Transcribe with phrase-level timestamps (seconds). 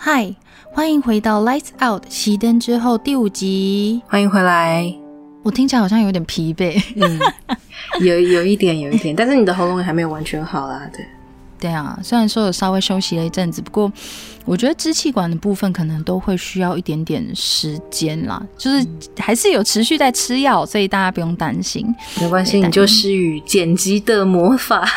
[0.00, 0.32] 嗨，
[0.70, 4.94] 欢迎回到《Lights Out》熄灯之后第五集，欢迎回来。
[5.42, 7.18] 我听起来好像有点疲惫，嗯，
[8.00, 11.04] 有有一点，有一点，但是你的喉咙还没有完全好啦，对。
[11.58, 13.92] 对啊，虽然说有稍微休息了一阵子，不过
[14.44, 18.86] 我觉得支气管的部分可能都会需要一点点时间啦，就是
[19.18, 21.92] 还是有持续在吃药，所以大家不用担心。
[22.20, 24.88] 没关系，你就施予剪辑的魔法，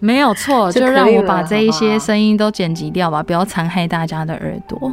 [0.00, 4.92] 没有错， 就让我把这一些声音都剪辑掉吧，不要残害大家的耳朵。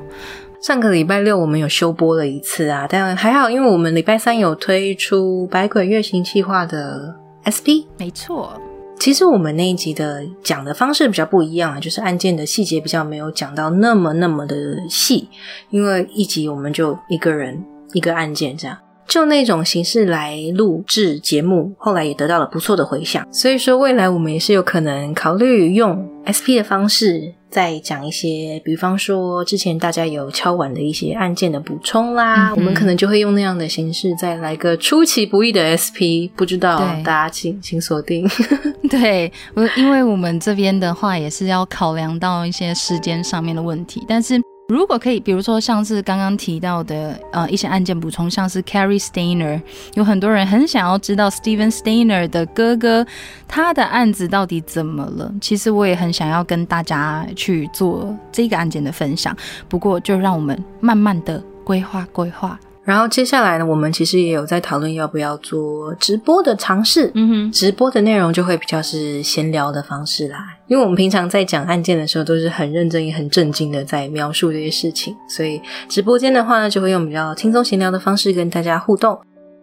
[0.61, 8.59] 上个礼拜六我们有休播了一次啊，但还好，因为我们礼拜三有推出《百鬼月行计划》的 SP，没错。
[8.99, 14.55] 其实我们那一集的讲的方式比较不一样啊，就是案件的细节比较没有讲到那么那么的
[14.89, 15.30] 细，
[15.69, 18.75] 因为一集我们就一个人一个案件这样。
[19.08, 23.25] 就那种形式来录制节目，后来也得到了不错的回响。
[23.31, 36.27] 所以说，未来我们也是有可能考虑用 SP 的方式，再讲一些，比方说之前大家有敲完的一些案件的补充啦，我们可能就会用那样的形式再来个出其不意的 SP。
[36.36, 38.27] 不知道大家请请锁定。
[38.89, 44.42] 对，我因为我们这边的话也是要考量到一些时间上面的问题，但是。
[44.68, 49.62] 如果可以，比如说像是刚刚提到的，呃，一些案件补充，像是 Carrie Steiner，
[49.94, 53.06] 有很多人很想要知道 Steven Steiner 的哥哥
[53.48, 55.34] 他的案子到底怎么了。
[55.40, 59.34] 其实我也很想要跟大家去做这个案件的分享，
[59.70, 62.60] 不过就让我们慢慢的规划规划。
[62.83, 67.10] 然后接下来呢，我们其实也有在讨论要不要做直播的尝试。
[67.16, 70.57] 嗯哼，直播的内容就会比较是闲聊的方式啦。
[70.67, 79.17] 因为我们平常在讲案件的时候，都是很认真也很震惊的在描述这些事情，所以直播间的话呢，就会用比较轻松闲聊的方式跟大家互动。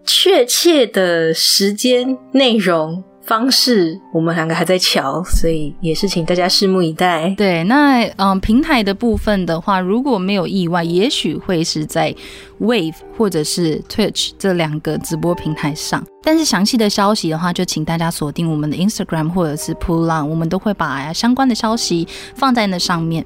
[0.06, 3.02] 确切的时间内容。
[3.26, 7.34] 方式我们两个还在瞧，所以也是请大家拭目以待。
[7.36, 12.14] 对，那嗯，平台的部分的话，如果没有意外，也许会是在
[12.60, 16.04] Wave 或者是 Twitch 这两个直播平台上。
[16.22, 23.24] 但是详细的消息的话，就请大家锁定我们的 Instagram 或者是 Pull On，我们都会把相关的消息放在那上面。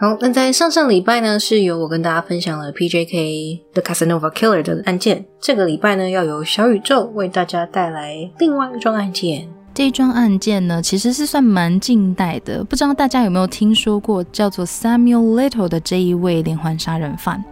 [0.00, 5.24] 好，那在上上礼拜呢，是由我跟大家分享了 PJK The Casanova Killer 的案件。
[5.40, 9.48] 这个礼拜呢，要由小宇宙为大家带来另外一桩案件。
[9.74, 17.44] 这一桩案件呢，其实是算蛮近代的，不知道大家有没有听说过叫做 Samuel Little 的这一位连环杀人犯？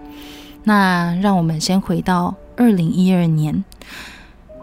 [0.62, 3.64] 那让我们先回到二零一二年，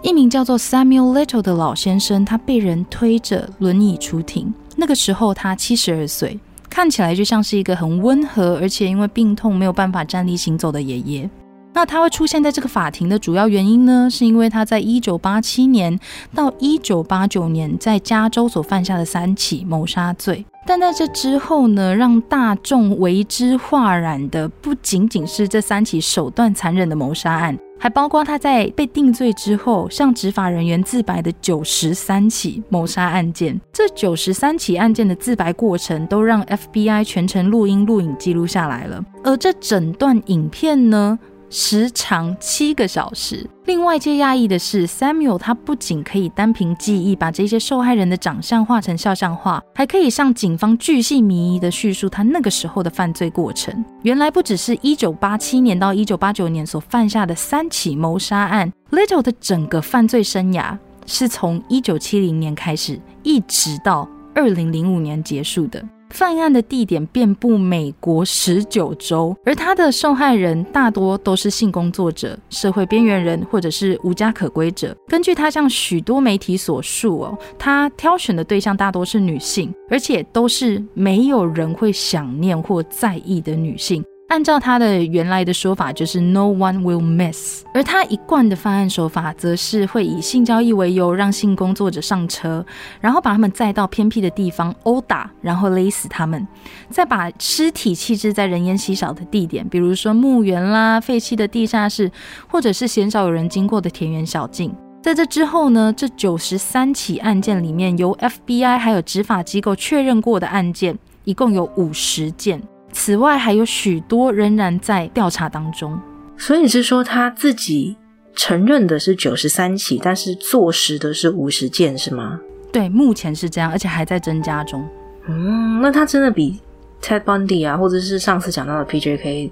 [0.01, 6.39] 一名叫做 Samuel Little 的老先生，他被人推着轮椅出庭，那个时候他七十二岁。
[6.73, 11.29] 看起来就像是一个很温和，而且因为病痛没有办法站立行走的爷爷。
[11.71, 15.99] 那他会出现在这个法庭的主要原因呢，是因为他在一九八七年
[16.33, 20.43] 到一九八九年在加州所犯下的三起谋杀罪。
[20.65, 27.55] 但在这之后呢，让大众为之哗然的不仅仅是这三起手段残忍的谋杀案。
[27.83, 41.19] 还包括他在被定罪之后向执法人员自白的九十三起谋杀案件，这九十三起案件的自白过程都让 FBI 全程录音录影记录下来了，而这整段影片呢？
[41.53, 43.47] 时长七个小时。
[43.65, 53.85] 另外，最讶异的是，Samuel 他不仅可以单凭记忆把这些受害人的长相画成肖像画，还可以向警方巨细靡遗的叙述他那个时候的犯罪过程。
[54.01, 60.75] 原来，不只是一九八七年到一九八九年所犯下的三起谋杀案，Little 的整个犯罪生涯
[61.05, 65.87] 是从一九七零年开始，一直到二零零五年结束的。
[66.13, 74.95] 犯案的地点遍布美国十九州，而他的受害人大多都是性工作者、社会边缘人或者是无家可归者。
[75.07, 84.03] 根据他向许多媒体所述哦，他挑选的对象大多是女性，而且都是没有人会想念或在意的女性。
[84.33, 87.63] 按照他的原来的说法，就是 no one will miss。
[87.71, 92.65] 而他一贯的犯案手法，则是会以性交易为由，让性工作者上车，
[92.99, 96.47] 然后把他们载到偏僻的地方殴打，然后勒死他们，
[96.89, 102.11] 再把尸体弃置在人烟稀少的地点，比如说墓园啦、废弃的地下室，
[102.47, 104.75] 或者是鲜少有人经过的田园小径。
[105.03, 112.59] 在这之后呢，这九十三起案件里面，由 FBI 还有执法机构确认过的案件，一共有五十件。
[112.93, 115.99] 此外，还有许多仍然在调查当中。
[116.37, 117.97] 所以你是说他自己
[118.35, 122.39] 承认的是九十三起，但是坐实的是五十件，是吗？
[122.71, 124.87] 对，目前是这样，而且还在增加中。
[125.27, 126.59] 嗯，那他真的比
[127.01, 129.51] Ted Bundy 啊，或者是上次讲到的 PJK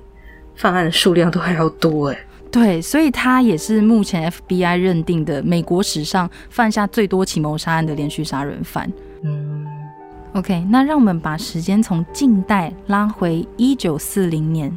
[0.56, 2.18] 犯案的数量都还要多哎。
[2.52, 8.92] 对，所以他也是目前 FBI 认定的美国史上犯下最多起谋杀案的连续杀人犯。
[9.24, 9.61] 嗯
[10.34, 14.76] ，OK，那让我们把时间从近代拉回一九四零年。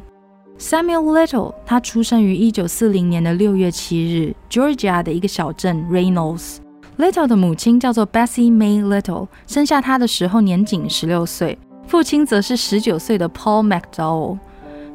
[0.58, 6.58] Samuel Little 他出生于一九四零年的六月七日，Georgia 的一个小镇 Reynolds。
[6.96, 11.58] Little 的母亲叫做 Bessie May Little，生下他的时候年仅十六岁，
[11.88, 14.38] 父亲则是十九岁的 Paul McDowell。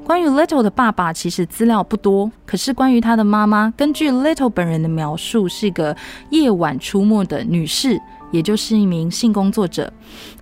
[0.05, 2.31] 关于 Little 的爸爸，其实资料不多。
[2.45, 5.95] 可是关于他的妈妈，根据 Little 本人的描述，是一个
[6.29, 7.99] 夜晚出没的女士，
[8.31, 9.91] 也就是一名性工作者。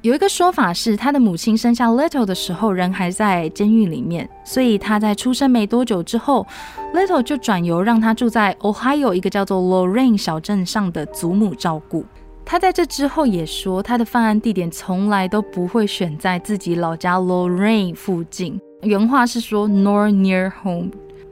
[0.01, 6.45] 有一个说法是，他的母亲生下 Little 的时候，人还在监狱里面，所以他在出生没多久之后
[6.93, 12.05] ，Little 就转由让他住在 Ohio 一个叫做 Lorraine 小镇上的祖母照顾。
[12.45, 18.57] 他在这之后也说，他的犯案地点从来都不会选在自己老家 Lorraine 附近。
[18.83, 20.89] 原话是说，nor near home。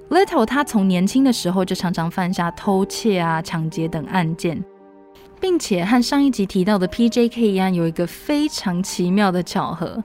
[0.10, 4.62] Little 他从年轻的时候就常常犯下偷窃啊、抢劫等案件，
[5.40, 10.04] 并且和上一集提到的 PJK 一样，有一个非常奇妙的巧合。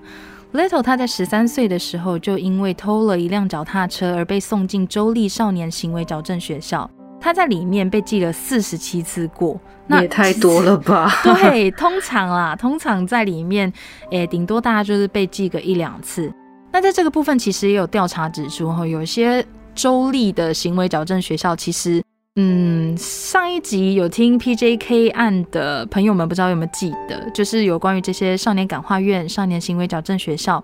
[0.53, 6.91] Little 他在十三岁的时候就因为偷了一辆脚踏车而被送进州立少年行为矫正学校，
[7.21, 11.09] 他在里面被记了四十七次过，那也太多了吧？
[11.23, 13.73] 对，通常啦，通常在里面，
[14.11, 16.33] 诶，顶多大家就是被记个一两次。
[16.73, 19.45] 那在这个部分，其实也有调查指出，哈，有些
[19.75, 22.03] 州立的行为矫正学校，其实，
[22.37, 30.63] 嗯，上一集有听 PJK 案的朋友们，不知道有没有记得，就是有关于这些少年感化院、少年行为矫正学校。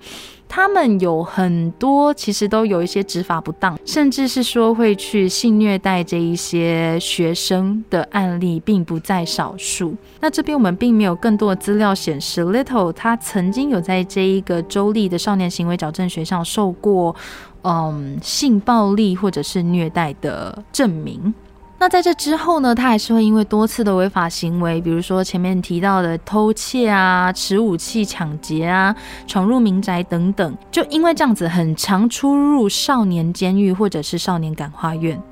[0.48, 9.92] 他们有很多，其实都有一些执法不当，甚至是说会去性虐待这一些学生的案例，并不在少数。
[10.20, 17.16] 那这边我们并没有更多的资料显示，Little 他曾经有在这一个州立的少年行为矫正学校受过，
[17.62, 21.34] 嗯，性暴力或者是虐待的证明。
[21.78, 28.96] 那在这之后呢，他还是会因为多次的违法行为，比如说前面提到的偷窃啊、持武器抢劫啊、
[29.26, 35.22] 闯入民宅等等，就因为这样子，很常出入少年监狱或者是少年感化院。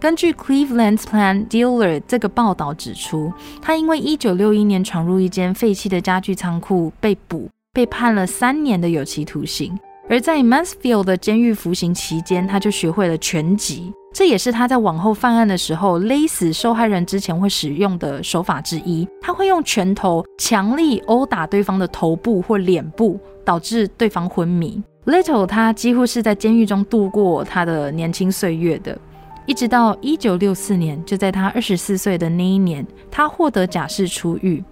[0.00, 9.78] 根据 Cleveland's Plan Dealer 这个报道指出，他因为一九六一年闯入一间废弃的家具仓库被捕，被判了三年的有期徒刑。
[10.08, 19.06] 而在 Mansfield 的监狱服刑期间，他就学会了拳击，这也是他在往后犯案的时候勒死受害人之前会使用的手法之一。
[19.20, 24.80] 他会用拳头强力殴打对方的头部或脸部，导致对方昏迷。
[25.06, 28.96] Little 他几乎是在监狱中度过他的年轻岁月的，
[29.44, 34.62] 一直到一九六四年，就在他二十四岁的那一年，他获得假释出狱。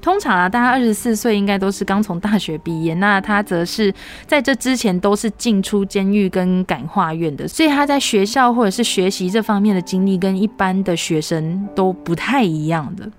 [0.00, 3.92] 通常啊，大家二十四岁应该都是刚从大学毕业，那他则是
[4.26, 13.10] 在这之前都是进出监狱跟感化院的，所以他在学校或者是学习这方面的经历跟一般的学生都不太一样的。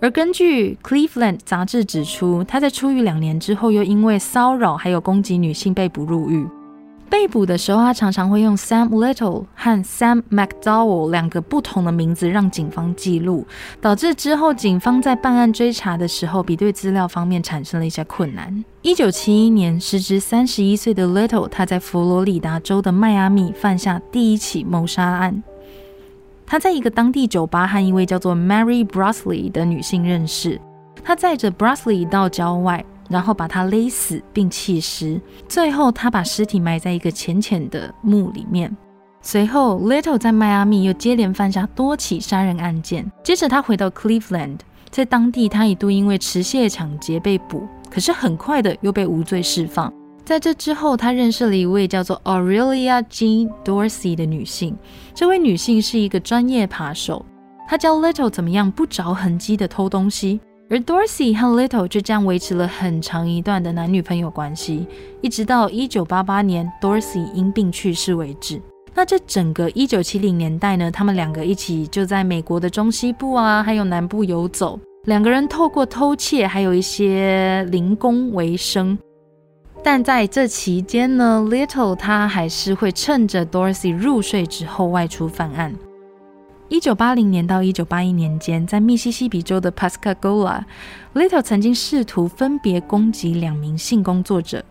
[0.00, 6.46] 而根据《Cleveland》杂志指出，他在出狱两年之后，又因为骚扰还有攻击女性被捕入狱。
[7.10, 13.46] 被捕的时候，他常常会用 Sam Little 和 Sam McDowell 两个不同的名字让警方记录，
[13.80, 18.64] 导致之后警方在办案追查的时候，比对资料方面产生了一些困难。
[18.82, 25.42] 一九七一年，时值三十一岁的 Little，他在佛罗里达州的迈阿密犯下第一起谋杀案。
[26.46, 30.60] 他在一个当地酒吧和一位叫做 Mary Brusley 的女性认识，
[31.02, 32.84] 他载着 Brusley 到郊外。
[33.08, 38.76] 然后把他勒死并弃尸，最后他把尸体埋在一个浅浅的墓里面。
[39.20, 43.10] 随后，Little 在迈阿密又接连犯下多起杀人案件。
[43.24, 44.58] 接着，他回到 Cleveland，
[44.90, 49.92] 在当地他一度因为持械抢劫被捕，可是很快的又被无罪释放。
[50.24, 54.76] 在这之后，他认识了一位叫做 Aurelia Jean Dorsey 的女性。
[55.14, 57.24] 这位女性是一个专业扒手，
[57.66, 60.40] 她教 Little 怎么样不着痕迹的偷东西。
[60.70, 64.86] 而 Dorsey 和 Little 就这样维持了很长一段的男女朋友关系，
[65.22, 68.60] 一直到一九八八年 Dorsey 因病去世为止。
[68.94, 78.98] 那这整个一九七零年代呢，他们两个一起就在美国的中西部啊，还有南部游走，两个人透过偷窃还有一些零工为生。
[79.82, 85.74] 但在这期间呢，Little 他还是会趁着 Dorsey 入睡之后外出犯案。
[86.68, 94.62] 一九八零年到一九八一年间，在密西西比州的 Pascagoula，Little 曾经试图分别攻击两名性工作者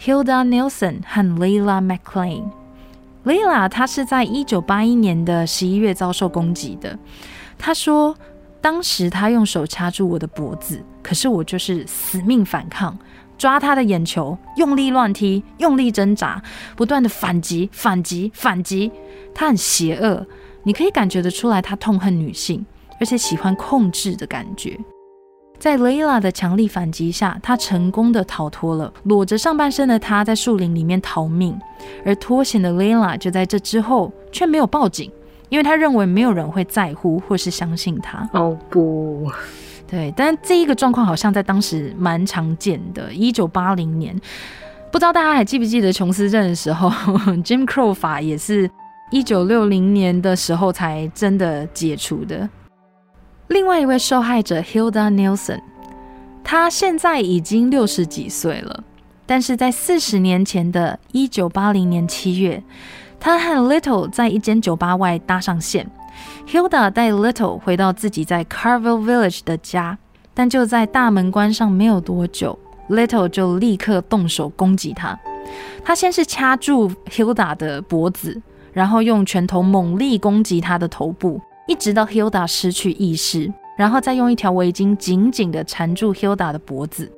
[0.00, 2.50] Hilda Nelson 和 Layla McLean。
[3.24, 6.98] Layla 她是在一九八一年的十一月遭受攻击的。
[7.56, 8.16] 她说，
[8.60, 12.98] 当时他用手掐住我的脖子，可是我就是死命反抗，
[13.38, 16.42] 抓他的眼球，用力乱踢，用力挣扎，
[16.74, 18.90] 不断的反击、反击、反击。
[19.32, 20.26] 他很邪恶，
[20.64, 22.64] 你可以感觉得出来，他痛恨女性，
[22.98, 24.78] 而且喜欢控制的感觉。
[25.58, 28.92] 在 Layla 的强力反击下，他成功的逃脱了。
[29.04, 31.58] 裸着上半身的他在树林里面逃命，
[32.04, 35.10] 而脱险的 Layla 就在这之后却没有报警，
[35.48, 38.28] 因为他认为没有人会在乎或是相信他。
[38.32, 39.30] 哦不，
[39.86, 43.12] 对，但这一个状况好像在当时蛮常见的。
[43.12, 44.18] 一九八零年，
[44.90, 46.90] 不知道大家还记不记得琼斯镇的时候，
[47.44, 48.68] Jim Crow 法也是
[49.10, 52.48] 一九六零年的时候才真的解除的。
[53.48, 55.60] 另外一位受害者 Hilda Nelson，
[56.42, 58.82] 她现在已经六十几岁了，
[59.26, 62.62] 但是在四十年前的一九八零年七月，
[63.20, 65.88] 她和 Little 在一间酒吧外搭上线。
[66.48, 69.98] Hilda 带 Little 回到自己在 Carville Village 的家，
[70.32, 72.58] 但就在大门关上没有多久
[72.88, 75.18] ，Little 就立刻动手攻击他。
[75.84, 78.40] 他先是掐住 Hilda 的脖子，
[78.74, 81.40] 然后用拳头猛力攻击他的头部。
[81.66, 87.10] 一直到 Hilda 失去意识，然后再用一条围巾紧紧地缠住 Hilda 的脖子。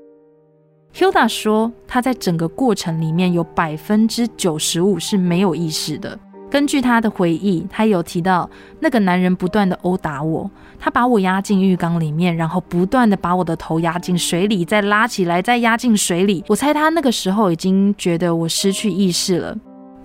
[0.95, 6.17] Hilda 说，她在整个过程里面有百分之九十五是没有意识的。
[6.49, 8.49] 根据她的回忆，她有提到
[8.79, 10.49] 那个男人不断的殴打我，
[10.79, 16.45] 他把我压进浴缸里面，然后不断的把我的头压进水里，再拉起来，再压进水里。
[16.47, 19.59] 我猜他那个时候已经觉得我失去意识了，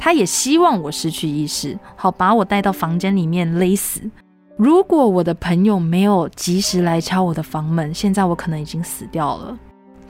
[0.04, 4.02] 他也希望我失去意识，好把我带到房间里面勒死。
[4.58, 9.56] 如果我的朋友没有及时来敲我的房门，现在我可能已经死掉了。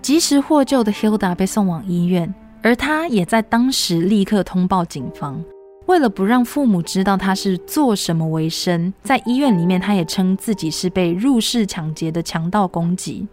[0.02, 5.44] 及时获救的 Hilda 被送往医院，而他也在当时立刻通报警方。
[5.88, 13.28] 为了不让父母知道他是做什么为生，在医院里面他也称自己是被入室抢劫的强盗攻击。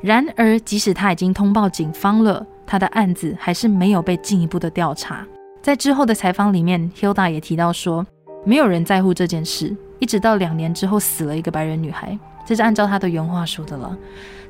[0.00, 5.26] 然而，即使他已经通报警方了，他的案子还是没有被进一步的调查。
[5.64, 8.06] 在之后的采访里面，Hilda 也提到说，
[8.44, 9.74] 没有人在乎这件事。
[9.98, 13.96] 一直到两年之后死了一个白人女孩，这是按照她的原话说的了。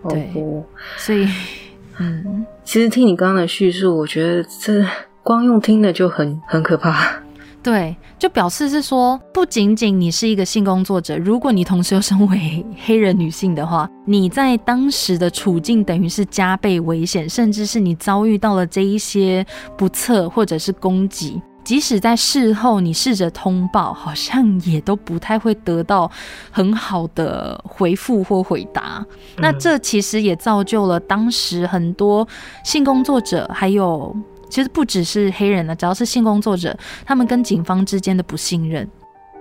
[0.09, 0.29] 对，
[0.99, 1.29] 所以，
[2.01, 4.85] 嗯，其实听你刚刚的叙述，我觉得这
[5.23, 7.23] 光用听的就很很可怕。
[7.65, 19.45] 对，就表示是说，不仅仅你是一个性工作者，如果你同时又身为黑人女性的话，你在当时的处境等于是加倍危险，甚至是你遭遇到了这一些
[19.79, 21.41] 不测或者是攻击。
[21.65, 26.11] 即使在事后你试着通报，好像也都不太会得到
[26.51, 29.03] 很好的回复或回答。
[29.39, 32.29] 那这其实也造就了当时很多
[32.63, 34.15] 性工作者，还有
[34.49, 38.89] 其实不只是黑人呢，只要是性工作者，他们跟警方之间的不信任。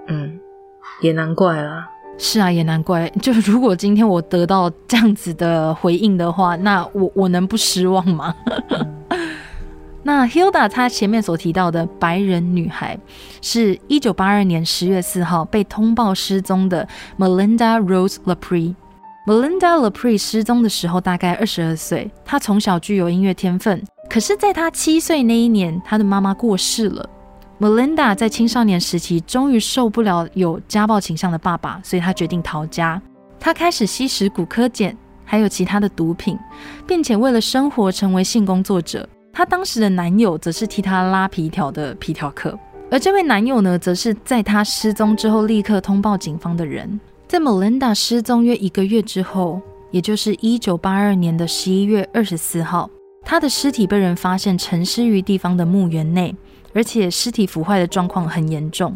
[0.07, 0.39] 嗯，
[1.01, 1.87] 也难怪啊。
[2.17, 3.09] 是啊，也难怪。
[3.21, 8.35] 就如果今天我得到这样子的回应的话，那我我能不失望吗？
[10.05, 12.99] 那 Hilda 她前面所提到的白人女孩，
[13.41, 18.75] 是一九八二年十月四号被通报失踪的 Melinda Rose Lapre。
[19.25, 23.81] Melinda Lapre 失踪的时候大概二十二岁，她从小具有音乐天分。
[24.09, 27.09] 可是，在她七岁那一年，她的妈妈过世了。
[27.59, 33.01] Melinda 在青少年时期终于受不了有家暴倾向的爸爸，所以她决定逃家。
[33.39, 36.37] 她开始吸食骨科碱，还有其他的毒品，
[36.85, 39.07] 并且为了生活成为性工作者。
[39.31, 42.57] 她当时的男友则是替她拉皮条的皮条客，
[42.91, 46.99] 而这位男友呢，则是在她失踪之后立刻通报警方的人。
[47.27, 52.89] 在 Melinda 失踪约一个月之后，也就是一九八二年的十一月二十四号，
[53.25, 56.35] 他的尸体被人发现沉尸于地方的墓园内，
[56.73, 58.95] 而且尸体腐坏的状况很严重。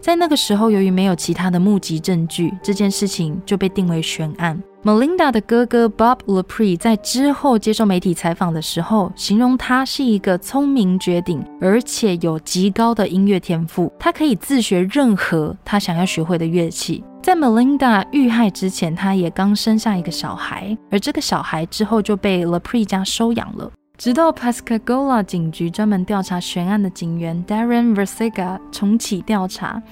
[0.00, 4.62] 在那个时候，由于没有其他的目击证据，这件事情就被定为悬案。
[4.86, 13.92] Melinda 的哥哥 Bob Lapre 在之后接受媒体采访的时候，形容他是一个聪明绝顶，而且有极高的音乐天赋。
[13.98, 17.02] 他可以自学任何他想要学会的乐器。
[17.20, 23.68] 在 Melinda 遇害之前，他也刚生下一个小孩，而这个小孩之后就被 Lapre 家收养了。
[23.98, 29.82] 直到 Pascagoula 警局专门调查悬案的警员 Darren Versiga 重启调查。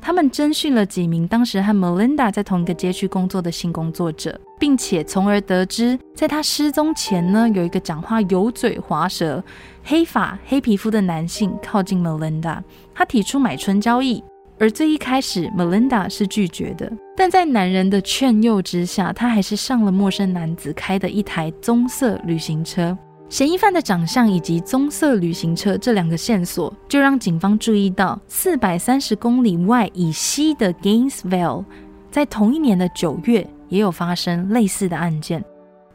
[0.00, 9.42] 他们征询了几名当时和 Melinda 在同一个街区工作的性工作者，并且从而得知，在他失踪前呢，有一个讲话油嘴滑舌、
[9.84, 12.58] 黑发黑皮肤的男性靠近 Melinda，
[12.94, 14.22] 他提出买春交易，
[14.58, 22.96] 而最一开始 Melinda 是拒绝的，但在男人的劝诱之下，他还是上了陌生男子开的一台棕色旅行车。
[23.28, 31.62] 嫌疑犯的长相以及棕色旅行车这两个线索，就让警方注意到四百三十公里外以西的 Gainesville，
[32.10, 35.44] 在同一年的九月也有发生类似的案件。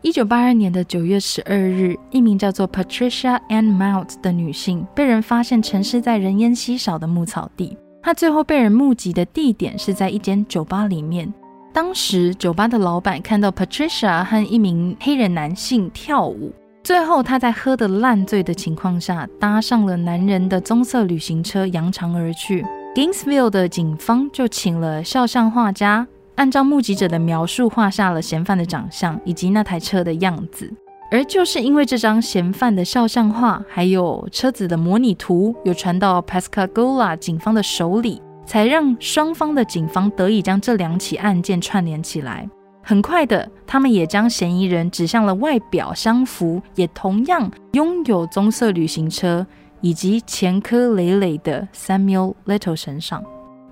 [0.03, 7.75] 一九八二年的九月十二日，一名叫做 Patricia Ann Mount 的女性被人发现沉尸在人烟稀少的牧草地。
[8.03, 11.33] 她最后被人目击的地点是在一间酒吧里面。
[11.71, 22.65] 当时酒吧的老板看到 Patricia 和一名黑人男性跳舞，最后他在喝得烂醉的情况下，搭上了男人的棕色旅行车，扬长而去。
[22.93, 30.69] Gainesville 的警方就请了肖像画家，按照目击者的描述画下了嫌犯的长相以及那台车的样子。
[31.09, 38.21] 而就是因为这张嫌犯的肖像画，还有车子的模拟图，有传到 Pascagoula 警方的手里。
[38.45, 42.45] 才让双方的警方得以将这两起案件串联起来。
[42.85, 49.47] 很快的，他们也将嫌疑人指向了外表相符、也同样拥有棕色旅行车
[49.79, 53.23] 以及前科累累的 Samuel Little 身上。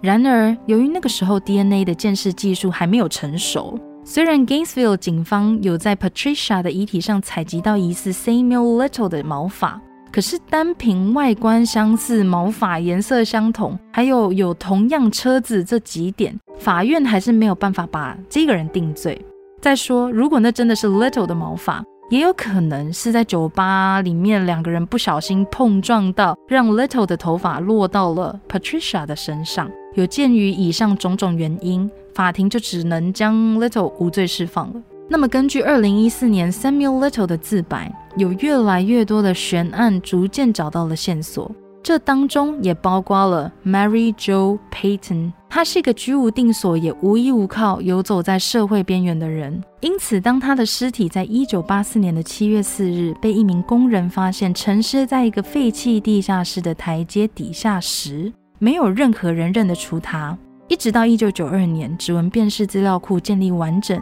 [0.02, 9.80] 然而，由于那个时候 DNA 的鉴识技术还没有成熟，虽然 Gainesville 警方有在 Patricia 的遗体上采集到疑似 Samuel Little 的毛发。
[10.12, 19.20] 可是单凭外观相似、毛发颜色相同，还有有同样车子这几点，法院还是没有办法把这个人定罪。
[19.62, 29.72] 再说，如果那真的是 Little 的毛发，也有可能是在酒吧里面两个人不小心碰撞到，让 Little 的头发落到了 Patricia 的身上。
[29.94, 34.82] 有鉴于以上种种原因，法庭就只能将 Little 无罪释放了。
[35.12, 41.52] 那么，根据二零一四年 Samuel Little 的自白，有越来越多的悬案逐渐找到了线索，
[41.84, 45.34] 这当中也包括了 Mary Jo Payton。
[45.50, 49.62] 他是一个居无定所也无依无靠、游走在社会边缘的人。
[49.82, 60.38] 因此，当他的尸体在一九八四年的七月四日被一名工人发现沉尸在一个废弃地下室的台阶底下时，没有任何人认得出他。
[60.70, 64.02] 一直到一九九二年，指纹辨识资料库建立完整。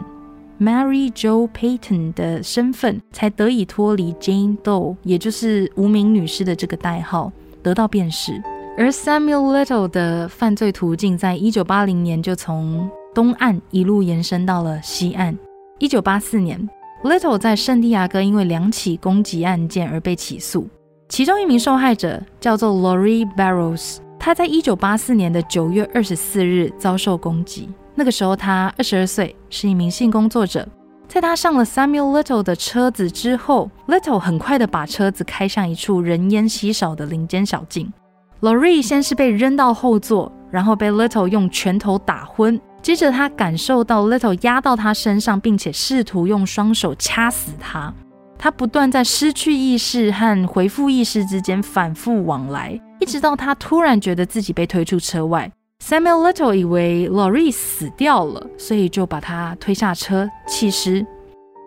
[0.60, 8.38] Mary Joe Payton 的身份才得以脱离 Jane Doe，也就是无名女尸的这个代号，得到辨识。
[8.76, 15.34] 而 Samuel Little 的犯罪途径，在一九八零年就从东岸一路延伸到了西岸。
[15.78, 16.68] 一九八四年
[17.02, 20.68] ，Little 在圣地亚哥因为两起攻击案件而被起诉，
[21.08, 27.70] 其中一名受害者叫做 Lori Barrows，他在一九八四年的九月二十四日遭受攻击。
[28.00, 30.66] 那个时候他二十二岁，是一名性工作者。
[31.06, 37.92] 在他上了 Samuel Little 的车子之后，Little 很快的把车子开向一处人烟稀少的林间小径。
[38.40, 42.58] Lori 先是被扔到后座，然后被 Little 用拳头打昏。
[42.80, 47.92] 接着他感受到 Little 压到他身上，并且试图用双手掐死他。
[48.38, 55.52] 他不断在失去意识和恢复意识之间反复往来，一直到他突然觉得自己被推出车外。
[55.82, 61.04] Samuel Little 以为 Lori 死掉了，所以就把他推下车弃尸。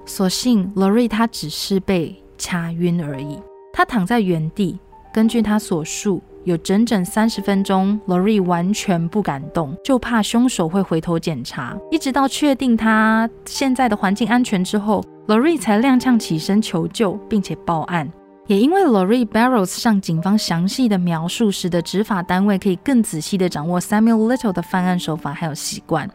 [0.06, 3.40] 所幸 Lori 他只是被掐晕而已，
[3.74, 4.80] 他躺在原地。
[5.14, 11.78] 根据他所述，有整整三十分钟，Lori 完全不敢动，就怕凶手会回头检查。
[11.92, 18.10] 一直到确定他现在的环境安全之后，Lori 才踉跄起身求救，并且报案。
[18.54, 26.08] 也因为 Lori Barrows 向警方详细的描述，使得执法单位可以更仔细的掌握 Samuel Little 的犯案手法还有习惯。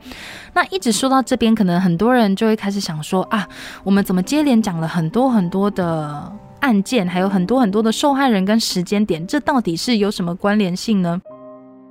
[0.54, 3.48] 那一直说到这边，可能很多人就会开始想说啊，
[3.82, 11.20] 我们怎么接连讲了很多很多的案件，还有很多很多的受害人跟时间点，这到底是有什么关联性呢？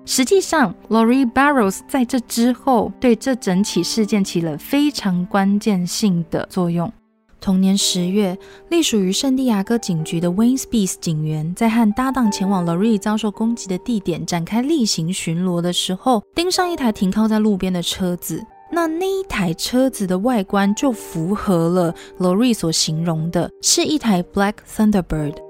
[0.06, 6.90] 实际上，Lori Barrows 在这之后对这整起事件起了非常关键性的作用。
[7.40, 8.38] 同年十月，
[8.70, 18.44] 隶属于圣地亚哥警局的 Wayne Spees 警员在和搭档前往 Lori 遭受攻击的地点展开例行巡逻的时候，盯上一台停靠在路边的车子。
[18.70, 25.47] 那那一台车子的外观就符合了 Lori 所形容的，是一台 Black Thunderbird。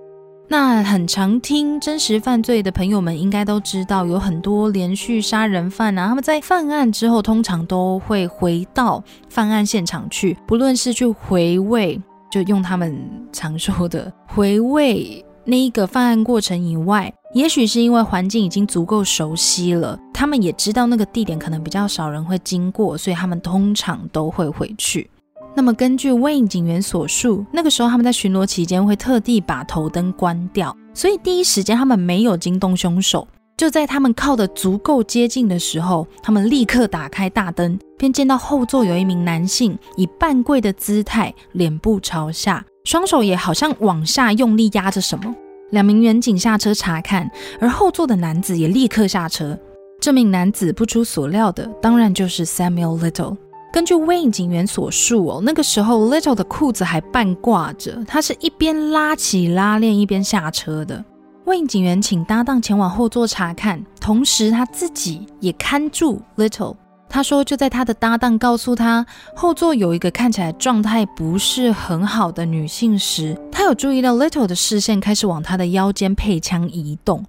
[0.50, 12.98] 那很常听真实犯罪的朋友们应该都知道，有很多连续杀人犯啊，他们在犯案之后，通常都会回到犯案现场去，不论是去回味，就用他们
[13.34, 25.10] 常说的回味那一个犯案过程以外，也许是因为环境已经足够熟悉了，他们也知道那个地点可能比较少人会经过，所以他们通常都会回去。
[25.58, 33.28] 那么，根据 van 警员所述，那个时候他们在巡逻期间会特地把头灯关掉，所以第一时间他们没有惊动凶手。
[33.58, 45.36] 就在他们靠得足够接近的时候，他们立刻打开大灯，便见到后座有一名男性以半跪的姿态，脸部朝下，双手也好像往下用力压着什么。
[45.72, 47.28] 两名员警下车查看，
[47.60, 49.58] 而后座的男子也立刻下车。
[50.00, 53.36] 这名男子不出所料的，当然就是 Samuel Little。
[53.78, 61.06] 根据 Wayne 警员所述哦，那个时候 Little 的裤子还半挂着，他是一边拉起拉链一边下车的。
[61.46, 66.76] Wayne 警员请搭档前往后座查看，同时他自己也看住 Little。
[67.08, 77.24] 他说，就在他的搭档告诉他后座有一个看起来状态不是很好的女性时，他有注意到 Little 的视线开始往他的腰间配枪移动，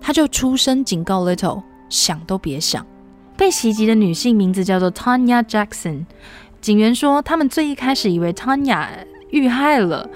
[0.00, 2.86] 他就出声警告 Little，想都别想。
[3.36, 6.04] 被袭击的女性名字叫做 Tanya Jackson。
[6.60, 8.88] 警员说，他们最一开始以为 Tanya
[9.30, 10.08] 遇害了，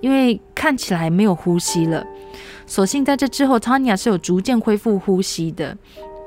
[0.00, 2.04] 因为看起来没有呼吸了。
[2.66, 5.76] 所幸在这之后，Tanya 是有逐渐恢复呼吸的。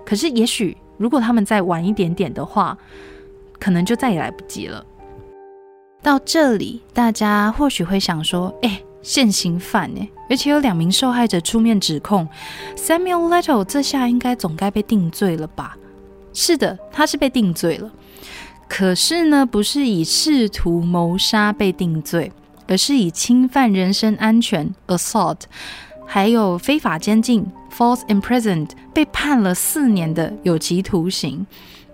[0.06, 0.78] 可是也许。
[1.00, 2.78] 如果他们再晚一点点的话，
[3.58, 4.86] 可能就再也来不及了。
[6.04, 12.28] 到这里，大家或许会想说：“哎，现行犯哎，而且有两名受害者出面指控
[12.76, 15.78] ，Samuel Little 这下应该总该被定罪了吧？”
[16.34, 17.92] 是的，他是被定罪了。
[18.68, 22.32] 可是呢，不是以试图谋杀被定罪，
[22.68, 25.40] 而是以侵犯人身安全 （assault）
[26.06, 27.46] 还有非法监禁。
[27.72, 31.46] False imprisoned 被判了四年的有期徒刑，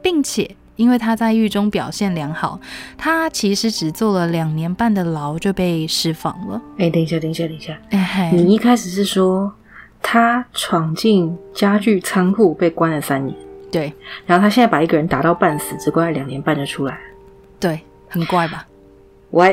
[0.02, 2.60] 并且因为他在狱中表现良好，
[2.98, 6.60] 他其实只坐了两年半的牢就被释放了。
[6.80, 9.54] 哎，等一下，等一下，等一下，哎你一开始是说
[10.02, 13.38] 他闯进家具仓库被关了三年，
[13.71, 13.93] 对，
[14.25, 17.01] 然后他现在把一个人打到半死，只关了两年半就出来了，
[17.60, 18.67] 对，很怪吧？
[19.30, 19.45] 我。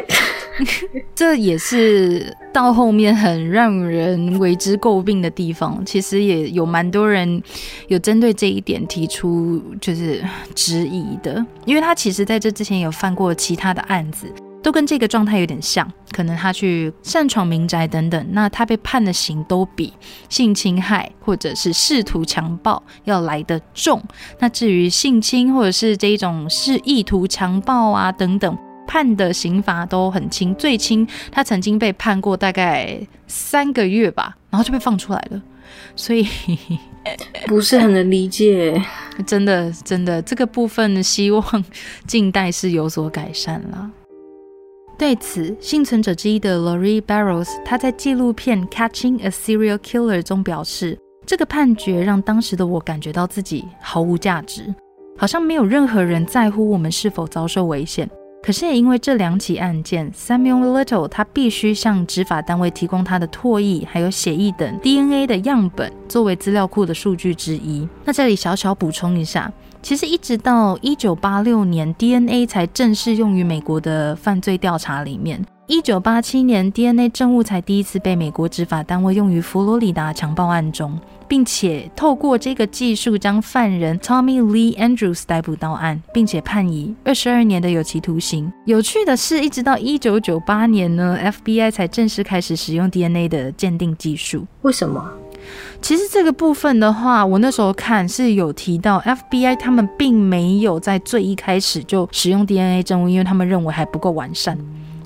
[1.15, 5.83] 这也是到后面很让人为之诟病的地方。
[5.87, 7.43] 其实也有蛮多人
[7.89, 10.23] 有针对这一点提出就是
[10.55, 14.31] 质疑的，因为他其实在这之前有犯过其他的案子，
[14.63, 15.91] 都跟这个状态有点像。
[16.13, 19.93] 可能他去擅闯民宅等等，那他被判的刑都比
[20.29, 24.03] 性侵害或者是试图强暴要来得重。
[24.39, 28.57] 那至于性侵或者是这一种是意图强暴啊等等。
[28.85, 35.41] 判的刑罚都很轻，最轻他曾经被判过大概三个月吧，然后就被放出来了，
[35.97, 36.27] 所以
[37.47, 38.79] 不是很能理解。
[39.27, 41.65] 真的，真的这个部分希望
[42.07, 43.91] 近代是有所改善了。
[45.03, 54.73] 对此，幸存者之一的 Lori Barrows，他在纪录片《Catching a Serial Killer》中表示，这个判决让当时的我感觉到自己毫无价值，
[55.19, 58.09] 好像没有任何人在乎我们是否遭受危险。
[58.45, 67.89] 可是也因为这两起案件，Samuel Little 他必须向执法单位提供他的唾液、还有血液等 DNA 的样本作为资料库的数据之一。
[68.05, 69.53] 那这里小小补充一下，
[69.83, 75.45] 其实一直到一九八六年，DNA 才正式用于美国的犯罪调查里面。
[75.67, 80.99] 一九八七年，DNA 证物才第一次被美国执法单位用于佛罗里达强暴案中。
[81.33, 88.53] 并且透过这个技术将犯人 Tommy Lee Andrews 逮捕到案，并且判以二十二年的有期徒刑。
[88.67, 94.47] 有趣的是，一直到一九九八年呢，FBI 才正式开始使用 DNA 的鉴定技术。
[94.61, 95.11] 为什么？
[95.81, 104.57] 其实这个部分的话，我那时候看是有提到 FBI 他们并没有在最一开始就使用 DNA 证物，因为他们认为还不够完善，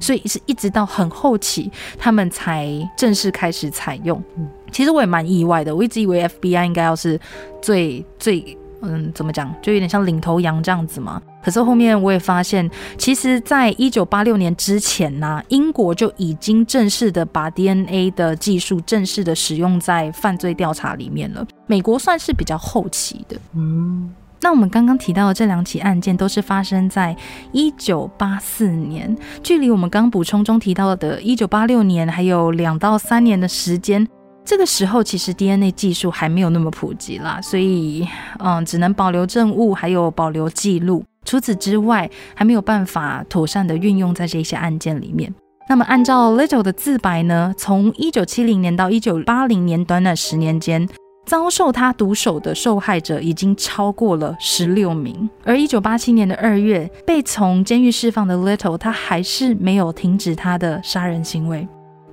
[0.00, 4.22] 所以是一直到很后期他们才正式开始采用。
[4.70, 7.18] 其实我也蛮意外的，我一直以为 FBI 应该要是
[7.62, 11.20] 最最嗯，怎么讲，就有点像领头羊这样子嘛。
[11.42, 21.46] 可是后面我也发现，其实，在一九八六年之前呢，英国就已经正式的把 DNA 的技术正式的使用在犯罪调查里面了。
[21.66, 23.36] 美国算是比较后期的。
[23.54, 27.16] 嗯，那我们刚刚提到的这两起案件都是发生在
[27.52, 34.06] 一九八四年，距离我们刚补充中提到的一九八六年还有两到三年的时间。
[34.46, 38.06] 这个时候其实 DNA 技术还没有那么普及啦，所以
[38.38, 41.04] 嗯，只能保留证物，还有保留记录。
[41.24, 45.34] 除此之外，还没有办法妥善的运用在这些案件里面。
[45.68, 50.88] 那么，按照 Little 的自白呢，从一九七零年到一九八零年短短十年间，
[51.26, 55.28] 遭受他毒手的受害者已经超过了十六名。
[55.42, 61.66] 而一九八七年的二月，被从监狱释放的 Little，他还是没有停止他的杀人行为。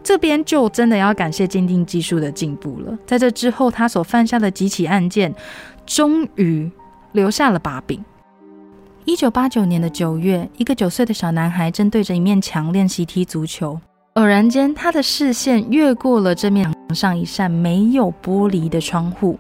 [0.03, 2.97] 这边就真的要感谢鉴定技术的进步了。
[3.05, 5.33] 在这之后，他所犯下的几起案件，
[5.85, 6.69] 终于
[7.13, 8.03] 留下了把柄。
[9.05, 13.79] 一九八九年的九月，一个九岁的小男孩正对着一面墙练习踢足球，
[14.13, 19.39] 偶然间，他的视线越过了这面墙上一扇没有玻璃的窗户。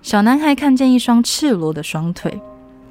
[0.00, 2.40] 小男孩看见一双赤裸的双腿。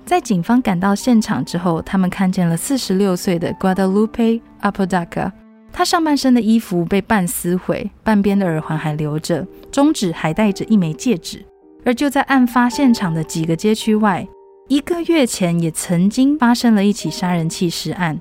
[0.06, 5.32] 在警方赶到现场之后，他们看见了四十六岁的 Guadalupe Apodaca。
[5.74, 11.44] 他上半身的衣服被半撕毁，半边的耳环还留着，中指还戴着一枚戒指。
[11.84, 14.28] 而就在案发现场的几个街区外，
[14.68, 18.20] 一个月前也曾经发生了一起杀人弃尸案。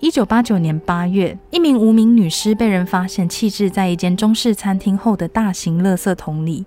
[0.00, 6.64] 一九八九年八月，一名无名女尸被人发现弃置在一间中式餐厅后的大型垃圾桶里。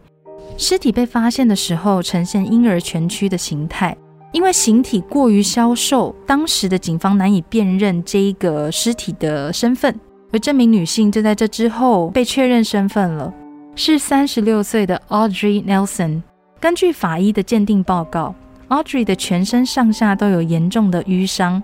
[0.57, 3.97] 尸体被发现的时候，呈现婴儿蜷曲的形态。
[4.31, 9.97] 因为形体过于消瘦，当时的警方难以辨认这一个尸体的身份。
[10.35, 13.33] 而这名女性就在这之后被确认身份了，
[13.73, 16.21] 是三十六岁的 Audrey Nelson。
[16.59, 18.35] 根据法医的鉴定报告
[18.67, 21.63] ，Audrey 的全身上下都有严重的淤伤，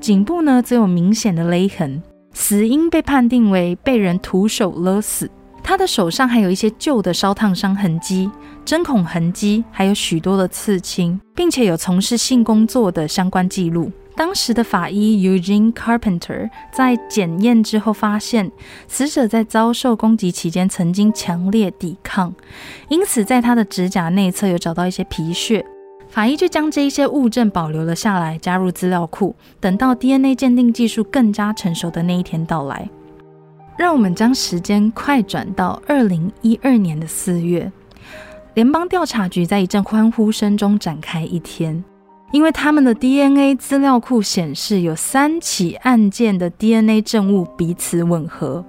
[0.00, 2.00] 颈部呢则有明显的勒痕。
[2.32, 5.28] 死因被判定为被人徒手勒死。
[5.60, 8.30] 她的手上还有一些旧的烧烫伤痕迹。
[8.64, 13.90] 针孔痕迹，还有许多的刺青，并且有从事性工作的相关记录。
[14.14, 18.52] 当时的法医 Eugene Carpenter 在检验之后发现，
[18.86, 22.34] 死者在遭受攻击期间曾经强烈抵抗，
[22.88, 25.64] 因此在他的指甲内侧有找到一些皮屑。
[26.08, 32.86] 法医就将这一些物证保留了下来，加入资料库，等到 DNA 鉴定技术更加成熟的那一天到来。
[33.78, 37.72] 让我们将时间快转到二零一二年的四月。
[38.52, 41.82] 联邦调查局在一阵欢呼声中展开一天，
[42.32, 48.64] 因为他们的 DNA 资料库显示有三起案件的 DNA 证物彼此吻合。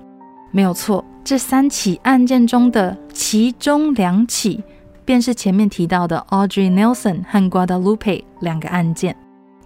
[0.51, 4.61] 没有错，这三起案件中的其中两起，
[5.05, 9.15] 便是前面提到的 Audrey Nelson 和 Guadalupe 两个案件。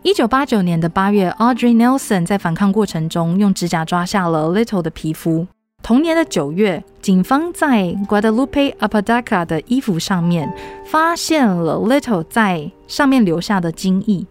[0.04, 5.48] 一九八九年的八月，Audrey Nelson 在反抗过程中用指甲抓下了 Little 的皮肤。
[5.88, 14.26] 同年的九月，警方在 Guadalupe Apodaca 的衣服上面发现了 Little 在上面留下的精液。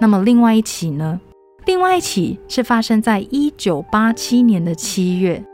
[0.00, 1.20] 那么，另外一起呢？
[1.66, 5.44] 另外一起是发生在一九八七年的七月，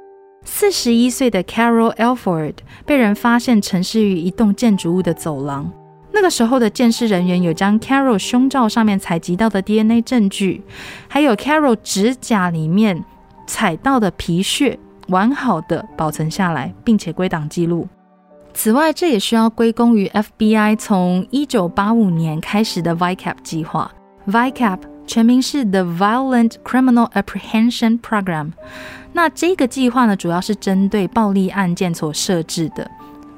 [0.44, 2.55] 四十一岁的 Carol Alford
[2.87, 5.68] 被人发现沉尸于一栋建筑物的走廊。
[6.12, 10.62] 那个时候的监视人员有将 Carol 胸罩上面采集到的 DNA 证据，
[11.09, 13.05] 还有 Carol 指甲里面
[13.48, 14.78] 采到的皮屑。
[15.12, 17.87] 完好的保存下来，并且归档记录。
[18.53, 23.90] 此外，这也需要归功于 FBI 从一九八五年开始的 VICAP 计划。
[24.27, 28.53] VICAP 全名是 The Violent Criminal Apprehension Program。
[29.12, 32.90] 那这个计划呢，主要是针对暴力案件所设置的，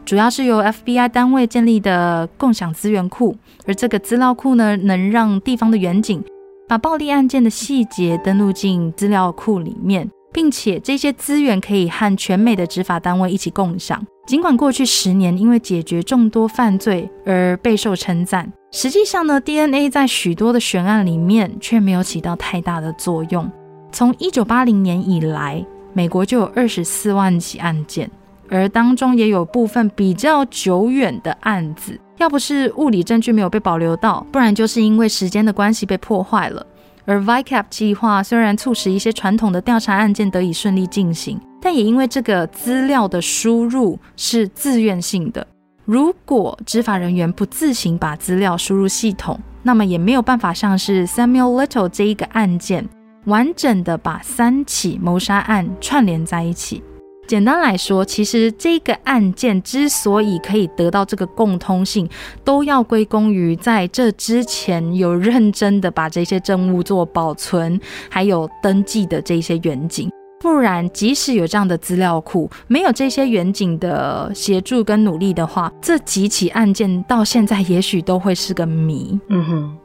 [0.04, 3.37] 主要是由 FBI 单位建立的共享资源库。
[3.66, 6.22] 而这个资料库呢，能让地方的远景
[6.68, 10.10] 把暴力案件的细节登录进资料库里面。
[10.35, 14.05] 并且这些资源可以和全美的执法单位一起共享。
[14.27, 23.49] 尽管过去十年因为解决众多犯罪而备受称赞，实际上呢，DNA 在许多的悬案里面却没有起到太大的作用。
[23.92, 28.11] 从一九八零年以来，美国就有二十四万起案件，
[28.49, 36.66] 而当中也有部分比较久远的案子，要不是物理证据没有被保留到，不然就是因为时间的关系被破坏了。
[37.06, 45.46] 而 VICAP 计划虽然促使一些传统的调查案件得以顺利进行，但也因为这个资料的输入是自愿性的，
[45.84, 52.88] 如果执法人员不自行把资料输入系统，那么也没有办法像是 Samuel Little 这一个案件，
[53.26, 56.82] 完整的把三起谋杀案串联在一起。
[57.26, 62.08] 简单来说，其实这个案件之所以可以得到这个共通性，
[62.44, 70.10] 都要归功于在这之前有认真的把这些证物做保存，还有登记的这些远景。
[70.40, 79.18] 不然，即使有这样的资料库，没有这些远景的协助跟努力的话，这几起案件到现在也许都会是个谜。
[79.30, 79.76] 嗯哼，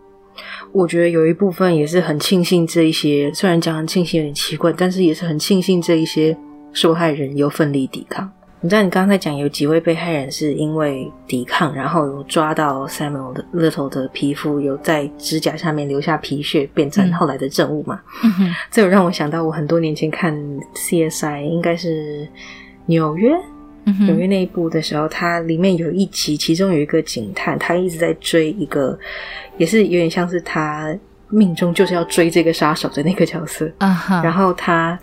[0.73, 6.37] 我觉得有一部分也是很庆幸这一些，虽然讲很庆幸有点奇怪，但是也是很庆幸这一些。
[6.73, 8.29] 受害人又奋力抵抗。
[8.61, 18.01] 你知道，你刚才讲有几位被害人是因为抵抗，然后有抓到 Samuel 的 Little 的皮肤，有在指甲下面留下皮屑，变成后来的证物嘛？
[18.69, 20.37] 这有让我想到，我很多年前看
[20.75, 22.27] CSI，应该是
[22.87, 23.33] 纽约，
[24.05, 28.99] 纽约那一部的时候，它里面有一集，其中有一个警探，他一直在追一个，
[29.55, 30.93] 也是有点像是他
[31.29, 33.71] 命中就是要追这个杀手的那个角色。
[34.21, 34.99] 然后他。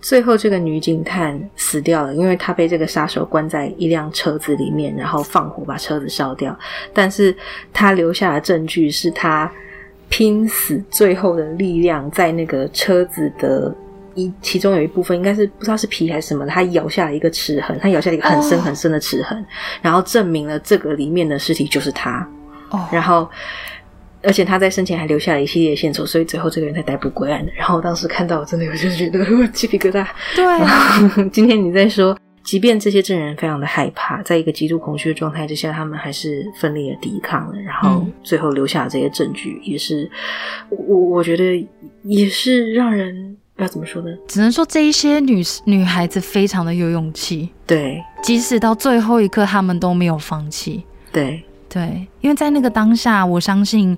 [0.00, 6.56] 最后，这个女警探死掉了，因为她被这个杀手关在一辆车子里面，然后放火把车子烧掉。
[6.92, 7.36] 但是
[7.72, 9.50] 她留下的证据是她
[10.08, 13.74] 拼死最后的力量，在那个车子的
[14.14, 19.44] 一其中有一部分，应该是不知道是皮还是什么，她咬下了一个齿痕，她咬下了一个很深很深的齿痕，
[19.82, 22.28] 然后证明了这个里面的尸体就是她。
[22.70, 23.28] 哦，然后。
[24.26, 27.52] 而且他在生前还留下了一系列线索，所以最后这个人才逮捕归案的。
[27.54, 30.04] 然后当时看到，我真的我就觉得鸡皮疙瘩。
[30.34, 40.10] 对，今天你在说，即便这些证人非常的害怕，在一个极度恐惧的状态之下，他们还是奋力的抵抗了，然后最后留下这些证据，也是
[40.70, 41.68] 我我觉得
[42.02, 44.08] 也是让人要怎么说呢？
[44.26, 50.84] 只能说这一些女女孩子非常的有勇气，对，即使到最后一刻，他们都没有放弃。
[51.12, 51.42] 对。
[51.76, 53.94] 对，因为在那个当下，我相信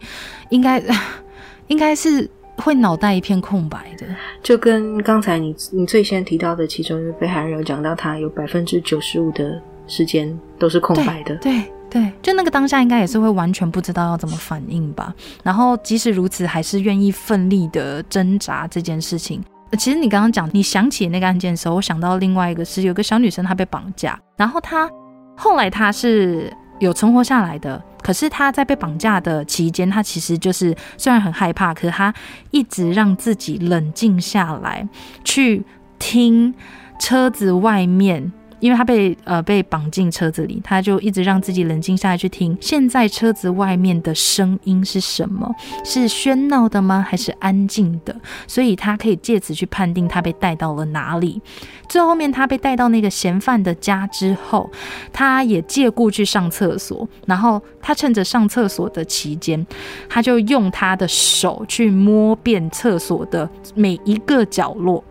[0.48, 0.82] 应该
[1.68, 4.04] 应该是会脑袋一片空白的，
[4.42, 11.36] 就跟刚才你你最先提到的其中一个被害人有讲到，他有百分之九十五的时间都是空白的。
[11.36, 15.14] 对对，就那个当下应该也是会完全不知道要怎么反应吧。
[15.44, 19.40] 然后即使如此，还是愿意奋力的挣扎这件事情。
[19.78, 24.90] 其实你刚刚讲，你想起那个案件的时候，我想到另外一个是有个小女生她被绑架，然后她
[25.36, 26.52] 后来她是。
[26.78, 32.12] 有存活下来的，可是他在被绑架的期间，他其实就是虽然很害怕，可是他
[32.50, 34.86] 一直让自己冷静下来，
[35.24, 35.64] 去
[35.98, 36.54] 听
[36.98, 38.32] 车子外面。
[38.60, 45.50] 因为他被呃被绑进车子里，他就一直让自己冷静下来去听，现在车子外面的声音是什么？
[45.84, 47.04] 是喧闹的吗？
[47.08, 48.14] 还是安静的？
[48.46, 51.40] 所以他可以借此去判定他被带到了哪里。
[51.88, 54.70] 最后面他被带到那个嫌犯的家之后，
[55.12, 59.66] 他也借故去上厕所，然后他趁着上厕所的期间，
[60.08, 65.02] 他就用他的手去摸遍厕所的每一个角落。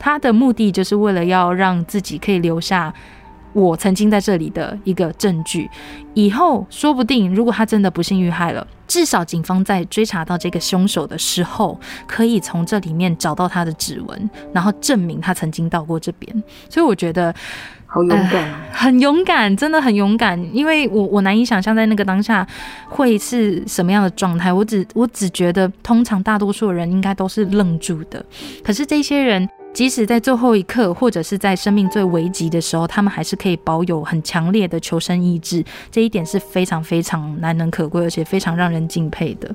[0.00, 2.92] 他的目的就是为了要让自己可以留下
[3.52, 5.68] 我曾经在这里的一个证据，
[6.14, 16.42] 以后说不定如果他真的不幸遇害了，至少警方在追查到这个凶手的时候，可以从这里面找到他的指纹，然后证明他曾经到过这边。
[16.68, 17.34] 所以我觉得
[17.86, 20.40] 好勇敢，很勇敢，真的很勇敢。
[20.54, 22.46] 因为我我难以想象在那个当下
[22.88, 24.52] 会是什么样的状态。
[24.52, 28.24] 我只我只觉得，通常大多数人应该都是愣住的，
[28.62, 29.48] 可是这些人。
[29.72, 39.48] 即使在最后一刻，或者是在生命最危急的时候，他们还是可以保有很强烈的求生意志，这一点是非常非常难能可贵，而且非常让人敬佩的。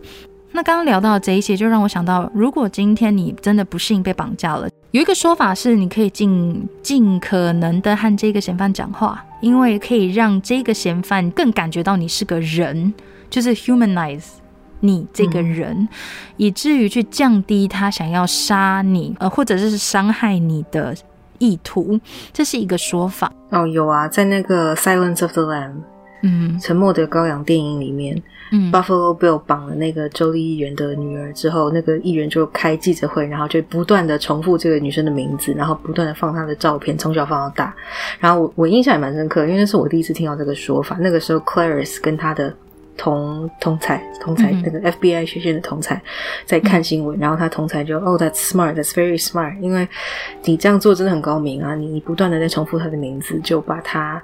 [0.51, 12.93] 那刚刚聊到这一些，就让我想到，如果今天你真的不幸被绑架了，有一个说法是，你可以尽尽可能的和这个嫌犯讲话，因为可以让这个嫌犯更感觉到你是个人，
[13.29, 14.23] 就是 humanize。
[14.85, 15.87] 你这个人，
[16.37, 20.95] 以至于去降低他想要杀你，呃，或者是伤害你的
[21.39, 21.99] 意图，
[22.31, 23.31] 这是一个说法。
[23.49, 25.71] 哦，有啊，在那个《Silence of the Lamb》，
[26.23, 28.21] 嗯，沉默的羔羊电影里面，
[28.51, 37.73] 嗯，Buffalo Bill 绑了那个州立议员的女儿之后，那个议员就开记者会，然后就不断的重复这个女生的名字，然后不断的放她的照片，从小放到大。
[38.19, 40.97] 然后我我印象也蛮深刻，因为那是我第一次听到这个说法。
[40.99, 42.53] 那个时候，Clarice 跟她的。
[42.97, 46.01] 同同才同才那个 FBI 学院的同才
[46.45, 49.87] 在看新闻，然后他同才就哦，That's smart, That's very smart，因为
[50.43, 51.75] 你这样做真的很高明啊！
[51.75, 54.21] 你不断的在重复他的名字，就把他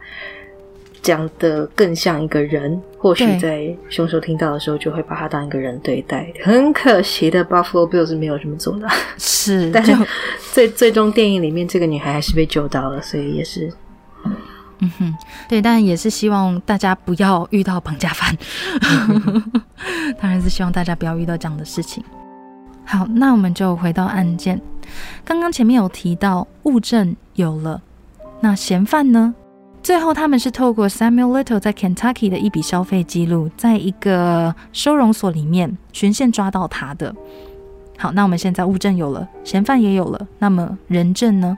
[1.01, 2.81] 讲的更像一个人。
[2.97, 6.31] 或许在凶手听到的时候，就会把他当一个人对待。
[6.43, 8.87] 很可惜的，Buffalo Bill 是没有这么做的。
[9.17, 9.91] 是， 但是
[10.53, 13.73] 最最终电影里面这个女孩还是被救到了，所以也是。
[14.81, 15.15] 嗯哼，
[15.47, 18.35] 对，但也是希望大家不要遇到绑架犯，
[20.19, 22.03] 当然是希望大家不要遇到这样的事情。
[22.83, 24.59] 好，那我们就回到案件。
[25.23, 27.81] 刚刚前面有提到物证有了，
[28.39, 29.33] 那嫌犯呢？
[29.83, 37.15] 最后他们是透过 Samuel Little 在 Kentucky 的一笔消费记录，在一个收容所里面循线抓到他的。
[37.97, 41.57] 好，那我们现在物证有了，嫌犯也有了，那么人证呢？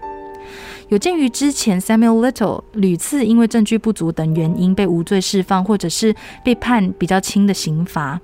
[0.90, 8.20] 有鉴于之前 Samuel Little 屡次因为证据不足等原因被无罪释放，或者是被判比较轻的刑罚，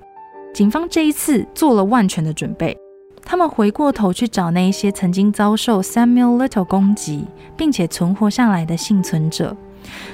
[0.54, 2.78] 警方这一次做了万全的准备。
[3.24, 9.56] 他们回过头去找那一些曾经遭受 Samuel Little 攻击并且存活下来的幸存者，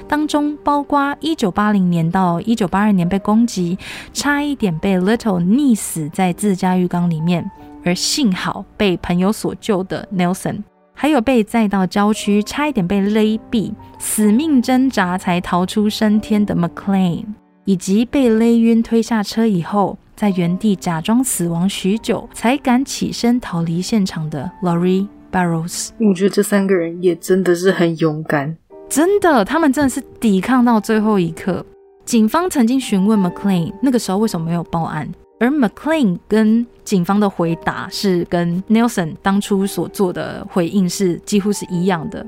[0.08, 3.77] 当中包括1980年到1982年被攻击，
[4.13, 7.50] 差一点被 Little 溺死在自家浴缸里面，
[7.83, 10.63] 而幸好被朋友所救的 Nelson。
[10.98, 17.25] 还有被载到郊区，差一点被勒毙，死命挣扎才逃出升天的 McLean，
[17.65, 25.89] 以及被勒晕推下车以后，在原地假装死亡许久才敢起身逃离现场的 Laurie Barrows。
[26.00, 28.56] 我觉得这三个人也真的是很勇敢，
[28.87, 31.63] 真的，他们真的是抵抗到最后一刻。
[32.06, 35.12] 警方曾经询问 McLean，那个时候为什么没有报案？
[35.40, 42.25] 而 McLean 跟警方的回答是跟 Nelson 当初所做的回应是几乎是一样的。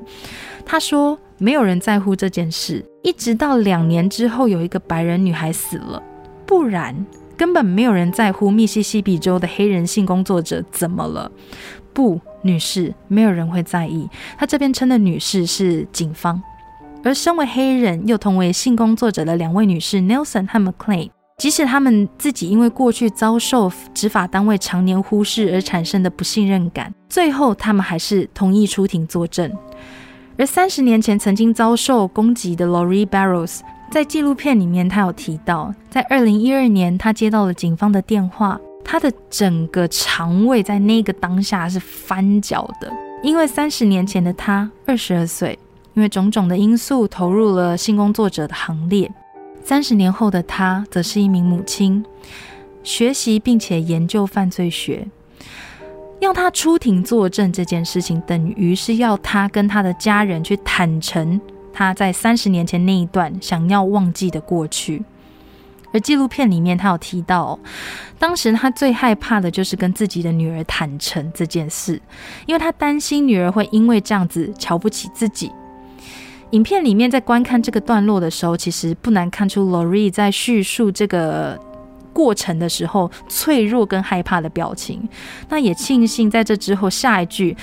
[0.66, 6.04] 他说没有人在乎这件事，一直到两年之后有一个白人女孩死了，
[6.46, 7.06] 不然
[7.38, 11.32] 根本没有人在乎密西西比州的黑人性工作者怎么了。
[11.94, 14.08] 不，女士，没有人会在意。
[14.38, 16.42] 他这边称的女士是警方，
[17.04, 21.10] 而身为黑人又同为性工作者的两位女士 Nelson 和 McLean。
[21.38, 29.52] 即使他们自己因为过去遭受执法单位常年忽视而产生的不信任感，最后他们还是同意出庭作证。
[30.36, 33.60] 而三十年前曾经遭受攻击的 Lori Barrows，
[33.92, 45.60] 在纪录片里面，他有提到，在二零一二年，他接到了警方的电话，他的整个肠胃在那个当下是翻搅的，因为三十年前的他二十二岁，
[45.94, 49.12] 因为种种的因素投入了性工作者的行列。
[49.68, 52.02] 三十年后的他，则是一名母亲，
[52.84, 55.06] 学习并且研究犯罪学。
[56.22, 61.42] 要他出庭作证这件事情，等于是要他跟他的家人去坦诚
[61.74, 65.04] 他在三十年前那一段想要忘记的过去。
[65.92, 67.60] 而纪录片里面，他有提到，
[68.18, 72.02] 当时他最害怕的就是跟自己的女儿坦诚这件事，
[72.46, 75.52] 因为他担心女儿会因为这样子瞧不起自己。
[76.52, 81.60] 影片里面在观看这个段落的时候，其实不难看出 Lori 在叙述这个
[82.14, 85.08] 过程的时候脆弱跟害怕的表情。
[85.50, 87.58] 那也庆幸在这之后下一句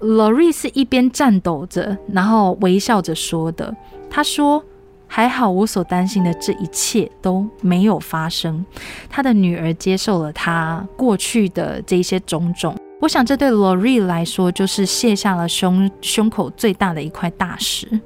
[0.00, 3.74] ，Lori 是一边颤抖着，然后微笑着说的。
[4.08, 4.64] 他说
[5.06, 8.64] ：“还好，我所担心的这一切都没有发生。
[9.10, 12.74] 他的女儿接受了他过去的这一些种种。
[13.00, 18.00] 我想这对 Lori 来说，就是卸下了胸胸口最大的一块大石。”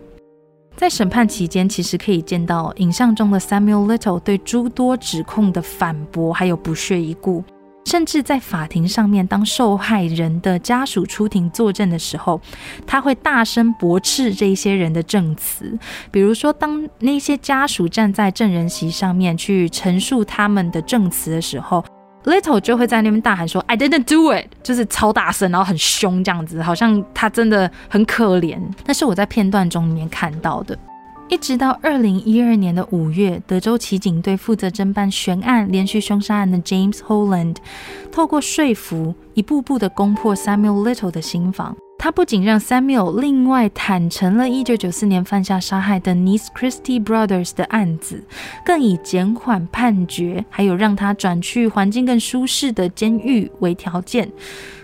[0.78, 7.42] 在审判期间，其实可以见到影像中的 Samuel Little 对诸多指控的反驳，还有不屑一顾。
[7.84, 12.40] 甚至在法庭上面，当受害人的家属出庭作证的时候，
[12.86, 15.76] 他会大声驳斥这些人的证词。
[16.12, 21.84] 比如说，当那些家属站在证人席上面去陈述他们的证词的时候。
[22.28, 28.60] Little 就会在那边大喊说：“I didn't do it”，就是超大声，然后很凶这样子，好像他真的很可怜。
[28.84, 30.78] 那是我在片段中里面看到的。
[31.30, 37.56] 一直到二零一二年的五月，德州骑警队负责侦办悬案、连续凶杀案的 James Holland，
[38.10, 41.76] 透过说服，一步步的攻破 Samuel Little 的心房。
[42.00, 48.22] 他不仅让 Samuel 另外坦诚了1994年犯下杀害的 Nice Christie Brothers 的案子，
[48.64, 54.30] 更以减缓判决，还有让他转去环境更舒适的监狱为条件，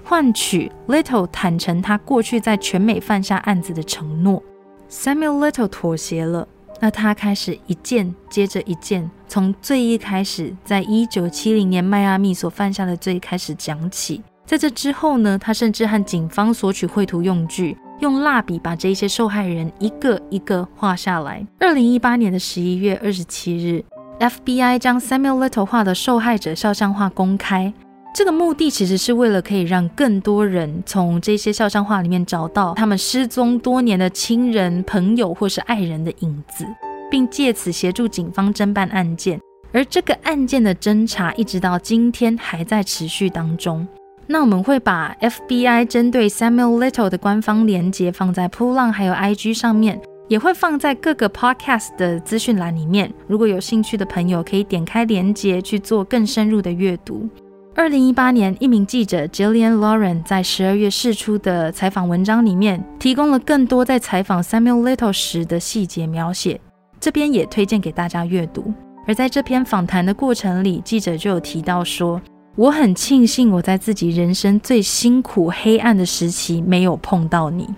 [0.02, 4.42] 换取 Little 坦诚他过去在全美犯下案子的承诺。
[4.90, 6.48] Samuel Little 妥协了，
[6.80, 14.20] 那他开始一件接着一件，从最一开始在1970年迈阿密所犯下的罪开始讲起。
[14.46, 21.44] 在这之后呢，他甚至和警方索取绘图用具，用蜡笔把这些受害人一个一个画下来。
[21.58, 23.82] 二零一八年的十一月二十七日
[24.20, 27.72] ，FBI 将 Samuel Little 画的受害者肖像画公开。
[28.14, 36.66] 这个目的其实是为了可以让更多人从这些肖像画里面找到他们失踪多年的亲人、朋友或是爱人的影子，
[37.10, 39.40] 并借此协助警方侦办案件。
[39.72, 43.84] 而这个案件的侦查一直到今天还在持续当中。
[44.26, 53.12] 那我们会把 FBI 针对 Samuel Little 的官方连接放在扑浪还有 IG 上面，也会放在各个 Podcast 的资讯栏里面。
[53.26, 57.28] 如果有兴趣的朋友，可以点开连接去做更深入的阅读。
[57.76, 66.60] 二零一八年，一名记者 Jillian Lauren 在十二月释出的采访文章里面，提供了更多在采访 Samuel Little 时的细节描写，
[66.98, 68.72] 这边也推荐给大家阅读。
[69.06, 72.18] 而在这篇访谈的过程里，记者就有提到说。
[72.56, 77.68] 我很庆幸我在自己人生最辛苦、黑暗的时期没有碰到你。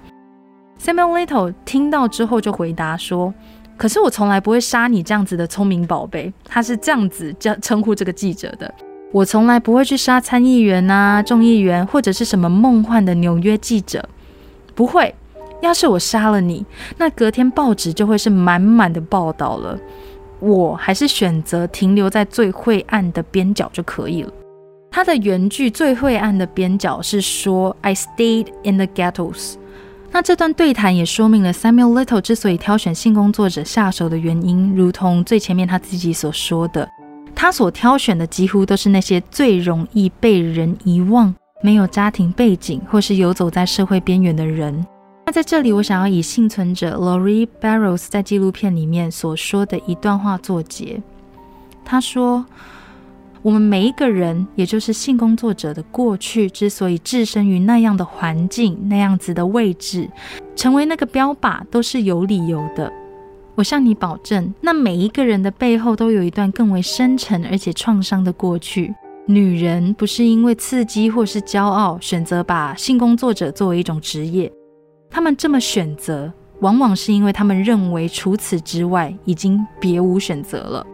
[0.78, 3.32] Samuel Little 听到之后就回答说
[3.78, 8.72] ：“可是我从来不会杀你这样子的聪明宝贝。”他是这样子叫称呼这个记者的
[9.12, 14.06] ：“我从来不会去杀参议员啊、众议员或者是什么梦幻的纽约记者，
[14.74, 15.14] 不会。
[15.62, 16.66] 要是我杀了你，
[16.98, 19.78] 那隔天报纸就会是满满的报道了。
[20.38, 24.30] 我还是选择停留在最晦暗的边角就可以了。”
[24.96, 29.56] 他的原句最晦暗的边角是说 "I stayed in the ghettos"。
[30.10, 36.88] 那这段对谈也说明了 Samuel Little 之所以挑选性工作者下手的原因，如同最前面他自己所说的，
[37.34, 44.86] 他所挑选的几乎都是那些最容易被人遗忘、没有家庭背景或是游走在社会边缘的人。
[45.26, 51.02] 那在这里，我想要以幸存者 Lori Barrows 在纪录片里面所说的一段话作结。
[51.84, 52.46] 他说。
[53.46, 60.10] 我们每一个人，也就是性工作者的过去，之所以置身于那样的环境、那样子的位置，
[60.56, 62.92] 成为那个标靶，都是有理由的。
[63.54, 68.92] 我向你保证，那每一个人的背后都有一段更为深沉而且创伤的过去。
[69.26, 74.52] 女人不是因为刺激或是骄傲选择把性工作者作为一种职业，
[75.08, 76.32] 她们这么选择，
[76.62, 80.84] 往往是因为她们认为除此之外已经别无选择了。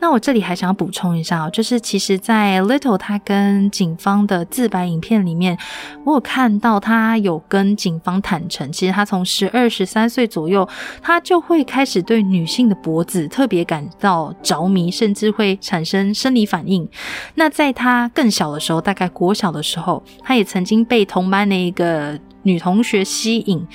[0.00, 5.58] 那我这里还想要补充一下哦，就是其实，在 Little 他跟警方的自白影片里面，
[6.04, 10.68] 我有看到他有跟警方坦诚，其实他从十二、十三岁左右，
[11.02, 16.88] 他就会开始对女性的脖子特别感到着迷，甚至会产生生理反应。
[17.34, 22.18] 那在他更小的时候，大概国小的时候，他也曾经被同班的一个。
[22.42, 23.66] 女同学吸引，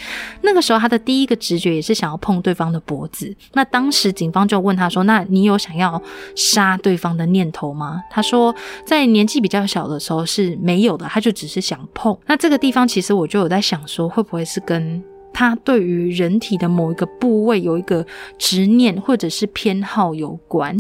[0.41, 3.35] 那个时候他的第一个直觉也是想要碰对方的脖子。
[3.53, 6.01] 那当时警方就问他说：“那你有想要
[6.35, 8.55] 杀对方的念头吗？”他说
[8.85, 15.03] ：“在年纪比较小的时候是没有的，他就只是想碰。”那这个地方其实我就有在想说，会不会是跟
[15.33, 18.05] 他对于人体的某一个部位有一个
[18.37, 20.77] 执念或者是偏好有关？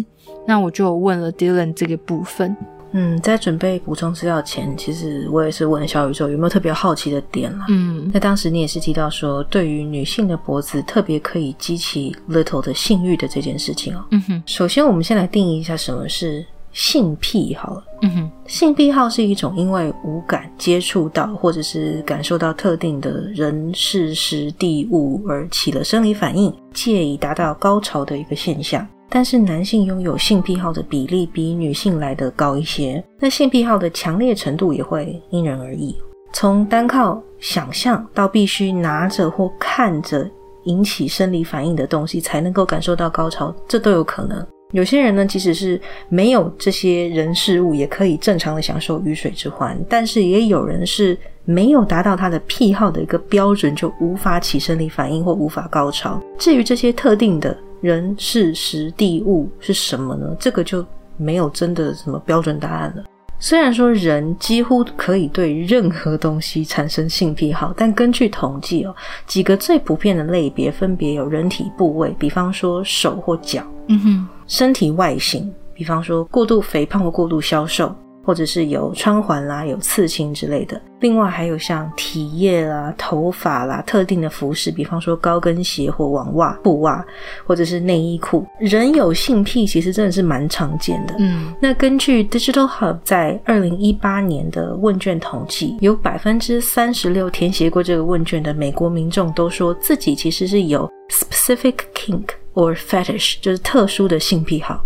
[0.47, 2.55] 那我就问了 Dylan 这个部分。
[2.93, 7.65] 嗯，在准备补充资料前，其实我也是问小宇宙有没有特别好奇的点啦。
[7.69, 14.05] 嗯，那当时你也是提到说，对于女性的脖子特别可以激起 little 的性欲的这件事情哦。
[14.11, 17.83] 嗯哼，首先我们先来定义一下什么是性癖好了。
[18.03, 28.87] 嗯哼，性癖好是一种因为无感接触到或者是感受到特定的人事时地物而起了生理反应，借以达到高潮的一个现象。
[29.15, 35.95] 但是男性拥有性癖好的比例比女性来得高一些，那性癖好的强烈程度也会因人而异。
[36.33, 40.27] 从单靠想象到必须拿着或看着
[40.63, 44.43] 引起生理反应的东西才能够感受到高潮，这都有可能。
[44.73, 49.79] 有些人呢，即使是没有这些人事物，也可以正常的享受鱼水之欢。
[49.87, 56.21] 但是也有人是没有达到他的癖好的一个标准，就无法起生理反应或无法高潮。
[56.37, 57.57] 至于这些特定的。
[57.83, 60.33] 人事时地物是什么呢？
[60.39, 60.85] 这个就
[61.17, 63.03] 没有真的什么标准答案了。
[63.39, 68.95] 虽然说人几乎可以对任何东西产生性癖好，但根据统计哦，
[69.27, 77.93] 几个最普遍的类别分别有人体部位，比方说手或脚；嗯哼，身体外形，比方说过度肥胖或过度消瘦。
[78.25, 87.05] 或者是有穿环啦、有刺青之类的，另外还有像体液啦、头发啦、特定的服饰，比方说高跟鞋或网袜、布袜，
[87.45, 88.47] 或者是内衣裤。
[88.57, 91.15] 人有性癖其实真的是蛮常见的。
[91.19, 104.83] 嗯，那根据 Digital Hub 在二零一八年的问卷统计，有百分之三十六填写过这个问卷的美国民众都说自己其实是有 specific kink or fetish，就是特殊的性癖好。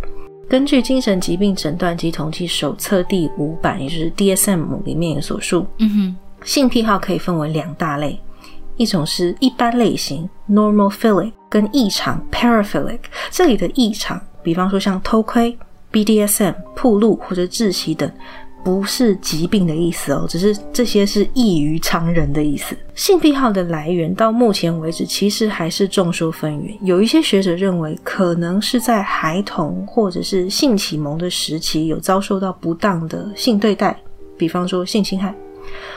[0.49, 6.15] 根据精神疾病诊断及统计手册第五版，也就是 DSM 里面所述，嗯哼，
[6.45, 8.17] 性癖好可以分为两大类，
[8.77, 12.99] 一种是一般类型 （normal philic） 跟异常 （paraphilic）。
[13.29, 15.57] 这里的异常，比方说像偷窥、
[15.91, 18.09] BDSM、铺路或者窒息等。
[18.67, 22.75] 不是疾病的意思哦，只是这些是异于常人的意思。
[22.95, 26.77] 性癖好的来源到目前为止其实还是众说纷纭。
[26.81, 33.97] 有一些学者认为，可能是在孩童或者是性启蒙的时期有遭受到不当的性对待，
[34.37, 35.33] 比方说性侵害，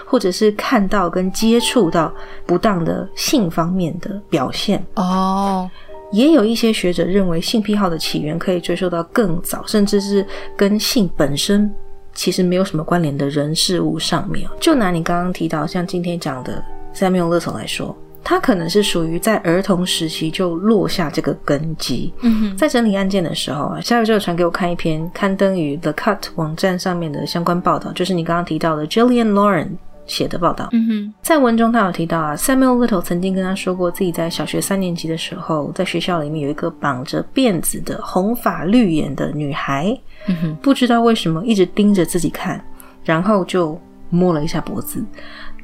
[0.07, 2.15] 或者是看到跟接触到
[2.47, 4.81] 不当的性方面的表现。
[4.95, 5.69] 哦，
[6.13, 10.25] 也有一些学者认为，性癖好的起源可以追溯到更早，甚至是
[10.57, 11.69] 跟性本身。
[12.21, 16.63] 其实没有什么关联的人事物上面，就拿你刚刚提到像今天讲的
[16.95, 22.13] Samuel l t 来说，他可能是属于在儿童时期就落下这个根基。
[22.21, 29.69] 嗯哼，在整理案件的时候啊，下午就传给我看一篇刊登于 The Cut 网站上面的相关报道，就是你刚刚提到的 Jillian Lauren
[30.11, 30.69] 写的报道。
[30.73, 39.97] 嗯哼，在文中他有提到啊，Samuel Little 曾经跟他说过，自己在小学三年级的时候，在学校里面有一个绑着辫子的红发绿眼的女孩。
[40.27, 42.63] 嗯哼，不知道为什么一直盯着自己看，
[43.05, 43.81] 然后就
[44.11, 45.03] 摸了一下脖子。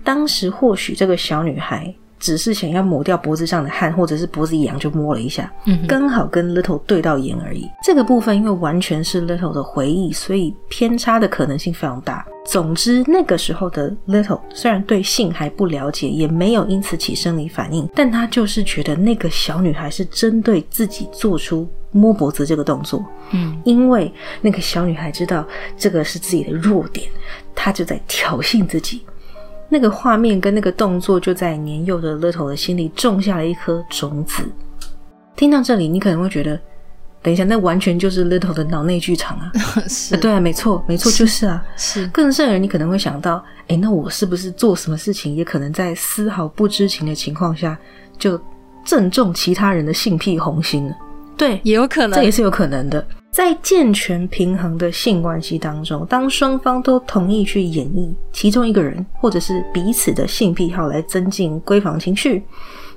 [0.05, 7.69] 当时或许这个小女孩只是想要抹掉脖子上的汗，或者是脖子痒就摸了一下，嗯，刚好跟 Little 对到眼而已。
[7.83, 12.25] 这个部分因为完全是 Little 的回忆，所以偏差的可能性非常大。
[12.45, 21.69] 总之，那个时候的 Little 虽然对性还不了解，也没有因此起生理反应，但他就是觉得那个小女孩是针对自己做出。
[21.93, 24.13] 摸脖子这个动作，嗯，因为
[24.43, 25.47] 那个小女孩知道
[25.79, 27.09] 这个是自己的弱点，
[27.55, 29.01] 她就在挑衅自己。
[29.69, 34.43] 那个画面跟那个动作就在年幼的 Little 的心里种下了一颗种子。
[35.35, 36.59] 听到这里，你可能会觉得，
[37.23, 39.53] 等一下，那完全就是 Little 的脑内剧场啊！
[39.89, 41.65] 是，对啊，没错，没错，就是啊。
[41.77, 47.79] 是，更甚而，你可能会想到，哎，那我是不是做什么事情，也可能在丝毫不知情的情况下
[48.19, 48.41] 就。
[48.87, 50.95] 正中其他人的性癖红心呢？
[51.37, 53.05] 对，也有可能，这也是有可能的。
[53.37, 62.43] 在健全平衡的性关系当中，当双方都同意去演绎其中一个人或者是彼此的性癖好来增进闺房情趣，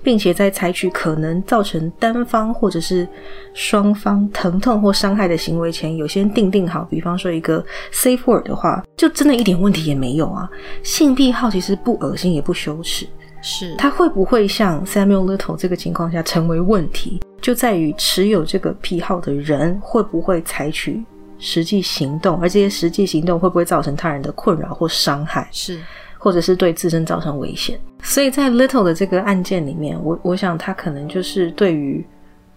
[0.01, 3.05] 并且在采取可能造成单方或者是
[3.53, 7.61] 双方疼痛或伤害的行为前，有先定定好，比方说一个
[7.91, 10.49] safe word 的话，就真的一点问题也没有啊。
[10.83, 13.05] 性癖好其实不恶心也不羞耻。
[13.41, 21.03] 是他会不会像 Samuel Little 这个情况下成为问题，就在于持有这个癖好的人会不会采取
[21.37, 25.79] 实际行动，而这些实际行动会不会造成他人的困扰或伤害，是，
[26.17, 27.79] 或者是对自身造成危险。
[28.03, 32.05] 所以在 Little 的这个案件里面，我我想他可能就是对于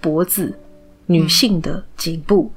[0.00, 0.52] 脖子
[1.06, 2.50] 女性的颈部，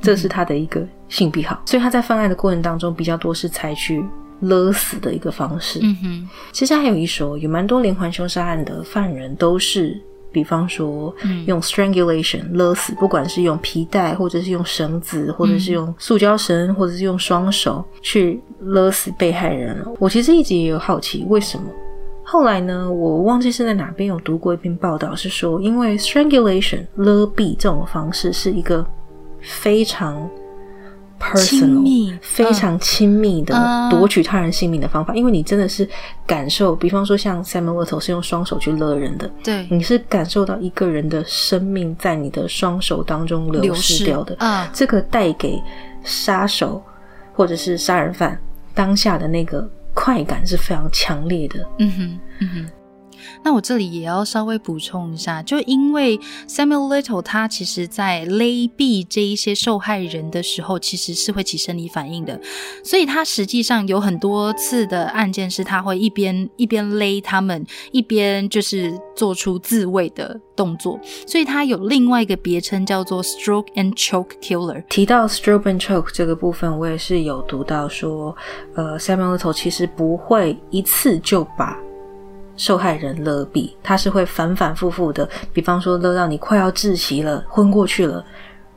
[0.00, 4.04] 这是他的一个性癖好，所以他在犯案的过程当中比较多是采取。
[4.42, 5.78] 勒死的一个方式。
[5.82, 9.96] 嗯哼，其实还有一说，有蛮多连环凶杀案的犯人都是，
[10.32, 11.14] 比方说
[11.46, 19.76] 用 strangulation 勒死，不管是用皮带，或者是用绳子，或者是用塑胶绳，或者是用双手去勒死被害人。
[19.98, 21.64] 我其实一直也有好奇，为什么？
[22.24, 28.84] 后来呢，我忘记是在哪边有读过一篇报道，是说因为 strangulation 勒毙这种方式是一个
[29.40, 30.28] 非常。
[31.22, 33.54] Personal 非常亲密的
[33.90, 35.88] 夺取他人性命的方法，因为你真的是
[36.26, 45.62] 感受，比方说像 Samuel Little 是用双手去勒人的，对，你是感受到一个人的生命在你的双手当中流失掉的，嗯，这个带给
[46.02, 46.82] 杀手
[47.32, 48.38] 或者是杀人犯
[48.74, 52.81] 当下的那个快感是非常强烈的，嗯哼，嗯哼。
[53.44, 56.18] 那我这里也要稍微补充一下，就因为
[56.48, 58.44] Samuel Little 他其实在勒
[58.76, 62.40] 毙这一些受害人的时候，其实是会起生理反应的，
[62.84, 74.84] 所以他实际上有很多次的案件是他会一边一边勒他们，一边就是做出自卫的动作，所以他有另外一个别称叫做 Stroke and Choke Killer。
[74.88, 78.34] 提到 Stroke and Choke 这个部分，我也是有读到说，
[78.74, 81.78] 呃，Samuel Little 其实不会一次就把。
[82.56, 88.24] 受害人勒毙，他是会反反复复的，比方说勒到你快要窒息了、昏过去了，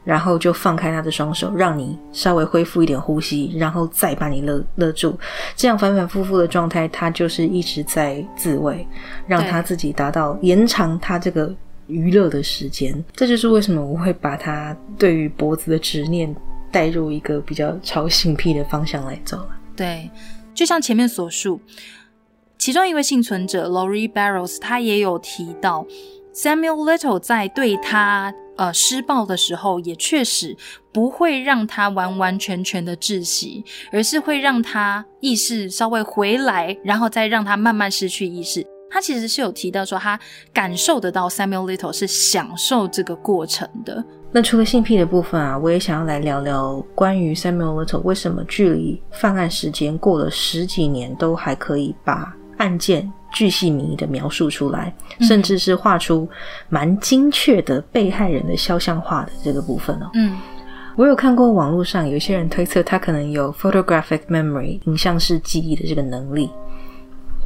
[0.04, 5.18] 然后就放开他的双手，让你稍微恢复一点呼吸，然后再把你勒勒住。
[5.56, 8.88] 这样反反复复的状态，他就是一直在自慰，
[9.28, 11.54] 让他自己达到延长他这个
[11.88, 13.04] 娱乐的时间。
[13.14, 16.34] 这就是为什么我会把他对于脖子的执念
[16.72, 19.50] 带入一个比较超性癖的方向来走了。
[19.76, 20.10] 对，
[20.54, 21.60] 就像前面所述。
[22.58, 25.86] 其中一位幸存者 Lori Barrows，他也有提到
[26.34, 30.56] Samuel Little 在对他呃施暴的时候，也确实
[30.92, 38.66] 不会让他完完全全的窒息，而是会让他意识稍微回来，然后再让他慢慢失去意识。
[38.90, 40.18] 他其实是有提到说，他
[40.54, 44.04] 感受得到 Samuel Little 是享受这个过程的。
[44.32, 56.28] 那除了性癖的部分啊，我也想要来聊聊关于 Samuel Little 为什么距离犯案时间过了十几年，都还可以把案件巨细靡遗的描述出来，甚至是画出
[56.70, 60.10] 蛮精确的被害人的肖像画的这个部分哦。
[60.14, 60.38] 嗯，
[60.96, 66.50] 我有看过网络上有些人推测他可能有 photographic memory 影像式记忆的这个能力。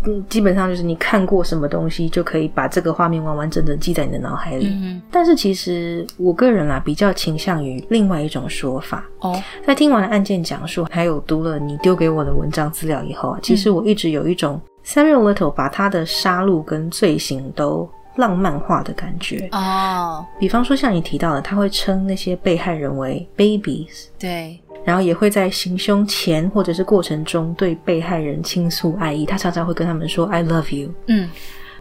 [0.05, 4.67] 嗯，基本上就是你看过什么东西，就可以把这个画面完完整整记在你的脑海里。
[4.67, 9.03] 嗯，但是其实我个人啊，比较倾向于另外一种说法。
[9.19, 14.61] 哦，在听完了案件讲述，还有读了你丢给我的文章资料以后啊，其实我一直有一种。
[14.89, 19.47] Samuel Little 把他的杀戮跟罪行都浪漫化的感觉。
[19.51, 30.91] 哦，比方说像你提到的，他会称那些被害人为 babies，对，然后也会在行凶前或者是过程中对被害人倾诉爱意，他常常会跟他们说 I love you。
[31.05, 31.29] 嗯，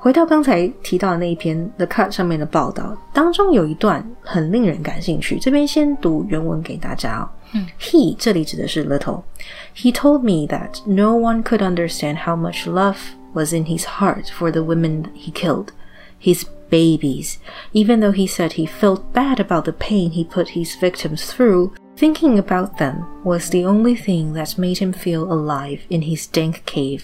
[0.07, 7.29] 回到刚才提到的那一篇 The Cut 上面的报道当中，有一段很令人感兴趣，这边先读原文给大家哦。
[7.79, 12.97] He 这里指的是 Little。He told me that no one could understand how much love
[13.33, 15.67] was in his heart for the women he killed,
[16.19, 17.35] his babies.
[17.73, 21.73] Even though he said he felt bad about the pain he put his victims through,
[21.95, 26.63] thinking about them was the only thing that made him feel alive in his dank
[26.65, 27.03] cave.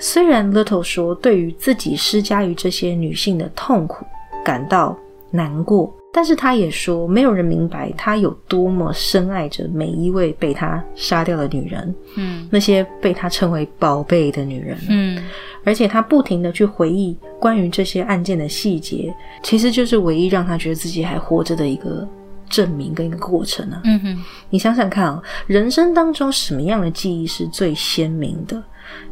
[0.00, 4.04] 虽然 Little 说对于自己施加于这些女性的痛苦
[4.42, 4.96] 感到
[5.30, 15.22] 难过，但是他也说，没有人明白他有多么深爱着每一位被他杀掉的女人，嗯，那些被他称为宝贝的女人，嗯，
[15.62, 22.08] 而且他不停的去回忆关于这些案件的细节，其实就是唯一让他觉得自己还活着的一个
[22.48, 23.82] 证明跟一个过程啊。
[23.84, 28.60] 嗯哼，你想想看啊，人生当中什么样的记忆是最鲜明的？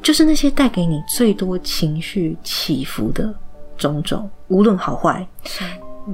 [0.03, 3.35] 就是那些带给你最多情绪起伏的。
[3.77, 5.25] 种种，无论好坏。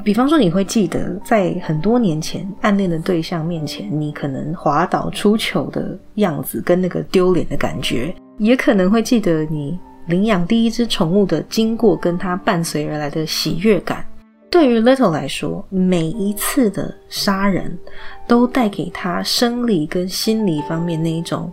[0.04, 14.04] 比方说，你会记得在很多年前暗恋的对象面前，你可能滑倒出糗的样子，跟那个丢脸的感觉，也可能会记得你领养第一只宠物的经过，跟它伴随而来的喜悦感。
[14.50, 17.78] 对于 Little 来说，每一次的杀人
[18.26, 21.50] 都带给他生理跟心理方面那一种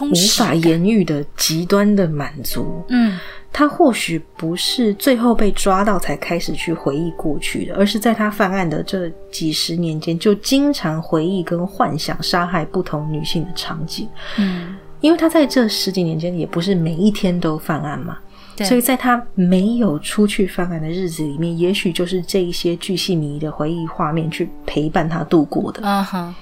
[0.00, 2.84] 无法言喻的极端的满足。
[2.88, 3.18] 嗯。
[3.50, 14.06] 他或许不是最后被抓到才开始去回忆过去的，而是在他犯案的这几十年间，就经常回忆跟幻想杀害不同女性的场景。
[14.36, 18.18] 嗯，因为他在这十几年间也不是每一天都犯案嘛，
[18.58, 25.80] 所以在他没有出去犯案的日子里面，也许就是这一些巨细靡遗的回忆画面去陪伴他度过的。
[25.82, 26.34] 嗯哼。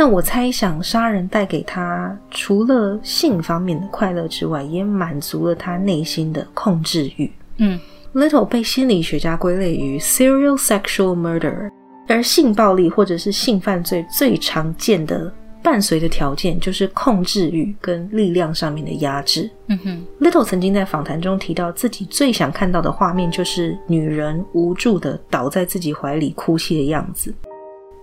[0.00, 7.30] 那我猜想，杀人带给他除了性方面的快乐之外，也满足了他内心的控制欲。
[7.58, 7.78] 嗯
[8.14, 11.70] ，Little 被心理学家归类于 serial sexual murder，
[12.08, 15.30] 而性暴力或者是性犯罪最常见的
[15.62, 19.50] 伴随的条件就是控制欲跟力量上面的压制。
[19.66, 27.34] 嗯哼，Little 曾经在访谈中提到，自己最想看到的画面就是女人无助的倒在自己怀里哭泣的样子。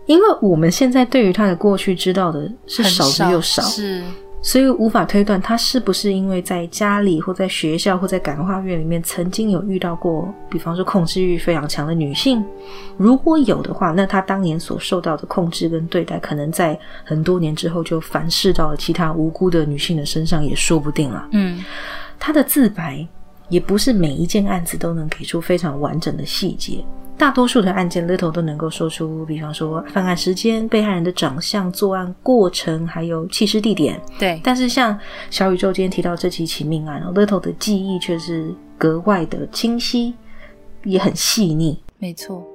[0.07, 4.01] 因为我们现在对于他的过去知道的是少之又少，是，
[4.41, 12.43] 所以无法推断他是不是因为在家里或在学校或在感化院里面曾经有遇到过，比方说控制欲非常强的女性。
[12.95, 21.27] 如果有的话，那他当年所受到的控制跟对待，可能在很多年之后就反噬到了其他无辜的女性的身上，也说不定了。
[21.33, 21.63] 嗯，
[22.17, 23.05] 他的自白
[23.49, 26.81] 也不是每一件案子都能给出非常完整的细节。
[27.17, 33.99] 大多数的案件，Little 都能够说出，比方说犯案时间、被害人的长相、作案过程，还有弃尸地点。
[34.19, 34.39] 对。
[34.43, 34.97] 但是像
[35.31, 40.13] 小宇宙今天提到这几起命案，Little 的记忆却是格外的清晰，
[40.83, 41.81] 也很细腻。
[41.97, 42.45] 没错。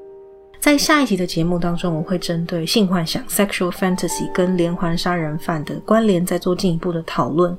[0.60, 7.58] 在下一集的节目当中，我会针对性幻想 （sexual fantasy） 跟连环杀人犯的关联，再做进一步的讨论。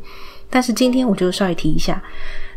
[0.50, 2.02] 但是今天我就稍微提一下，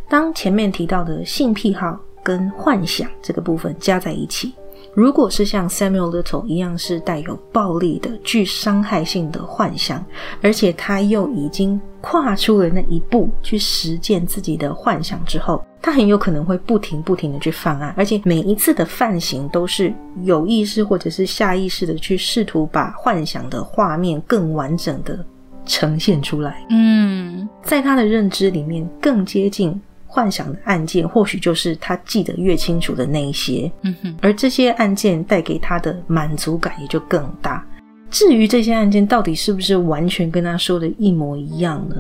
[0.09, 1.99] 当前面提到的性癖好。
[2.27, 4.53] 跟幻想这个部分加在一起，
[4.95, 10.05] 如果是像 Samuel Little 一样是带有暴力的、具伤害性的幻想，
[10.43, 25.25] 而且他又已经跨出了那一步去实践自己的幻想之后，他很有可能会不停不停的去犯案，而且每一次的犯行都是有意识或者是下意识的去试图把幻想的画面更完整的
[25.65, 26.67] 呈现出来。
[26.71, 29.81] 嗯，在他的认知里面更接近。
[30.07, 37.65] 幻想的案件，或许就是他记得越清楚的那一些，嗯哼，而这些案件带给他的满足感也就更大。
[38.09, 41.97] 至于这些案件到底是不是完全跟他说的一模一样呢？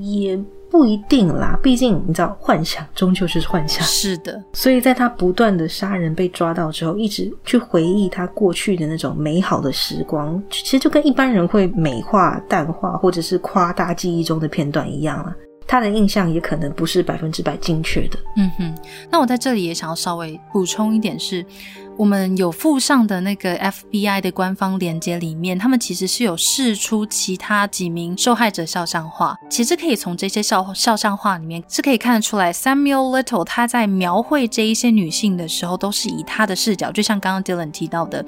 [0.00, 0.36] 也
[0.70, 1.58] 不一定啦。
[1.62, 3.84] 毕竟你知道，幻想终究是幻想。
[3.86, 15.36] 是的，所以在他不断的杀人被抓到之后，一直去回忆他过去的那种美好的时光，其实就跟一般人会美化、淡化或者是夸大记忆中的片段一样啊。
[15.70, 18.18] 他的印象也可能不是百分之百精确的。
[18.36, 18.74] 嗯哼，
[19.08, 21.46] 那我在这里也想要稍微补充一点，是
[21.96, 29.36] 我们有附上的那个 FBI 的官方链接里面，他们其实是有试出其他几名受害者肖像画。
[29.48, 38.26] 其实可以从这些肖肖像画里面是可以看得出来，Samuel Little 他在描绘这一些女性的时候，都是以他的视角，就像刚刚 Dylan 提到的。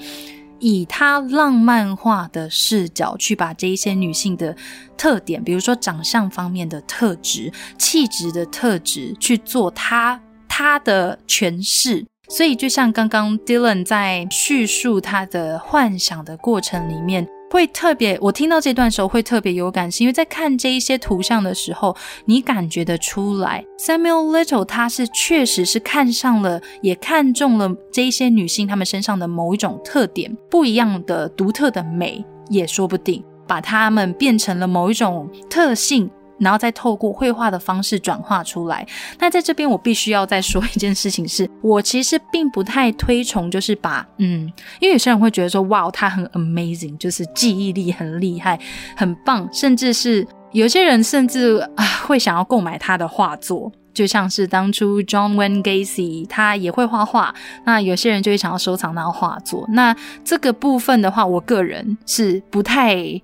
[0.63, 4.57] 以他浪漫化的视角去把这一些女性的
[4.97, 12.07] 特点，比如说长相方面的特质、气质的特质，去做他他的诠释。
[12.29, 17.27] 所以，就像刚刚 Dylan 在叙述他的幻想的过程里面。
[17.53, 21.95] 会特别，我听到这段时候会特别有感，性因为在看这一些图像的时候，
[22.25, 36.11] 你感觉得出来，Samuel Little 他是确实是看上了，也看中了这一些女性她们身上的某一种特点，不一样的独特的美也说不定，把她们变成了某一种特性。
[36.43, 38.87] 然后再透过绘画的方式转化出来。
[39.19, 48.59] 那在这边，我必须要再说一件事情，是我其实并不太推崇，就是把嗯，因为有些人会觉得说，哇，他很 amazing，就是记忆力很厉害，
[48.97, 57.35] 很棒，甚至是有些人甚至啊会想要购买他的画作，就像是当初 John Wayne Gacy 他也会画画，
[57.65, 59.65] 那有些人就会想要收藏他的画作。
[59.71, 63.21] 那这个部分的话，我个人是不太。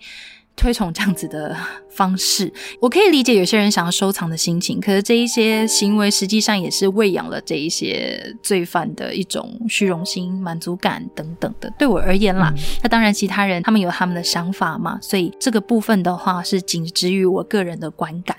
[0.58, 1.56] 推崇这样子的
[1.88, 11.72] 方式，我可以理解有些人想要收藏的心情，可是这一些行为实际上也是喂养了这一些罪犯的一种虚荣心、满足感等等的。
[11.78, 12.52] 对我而言啦，
[12.82, 18.36] 那当然其他人他们有他们的想法嘛，所以这个部分的话是仅止于我个人的观感。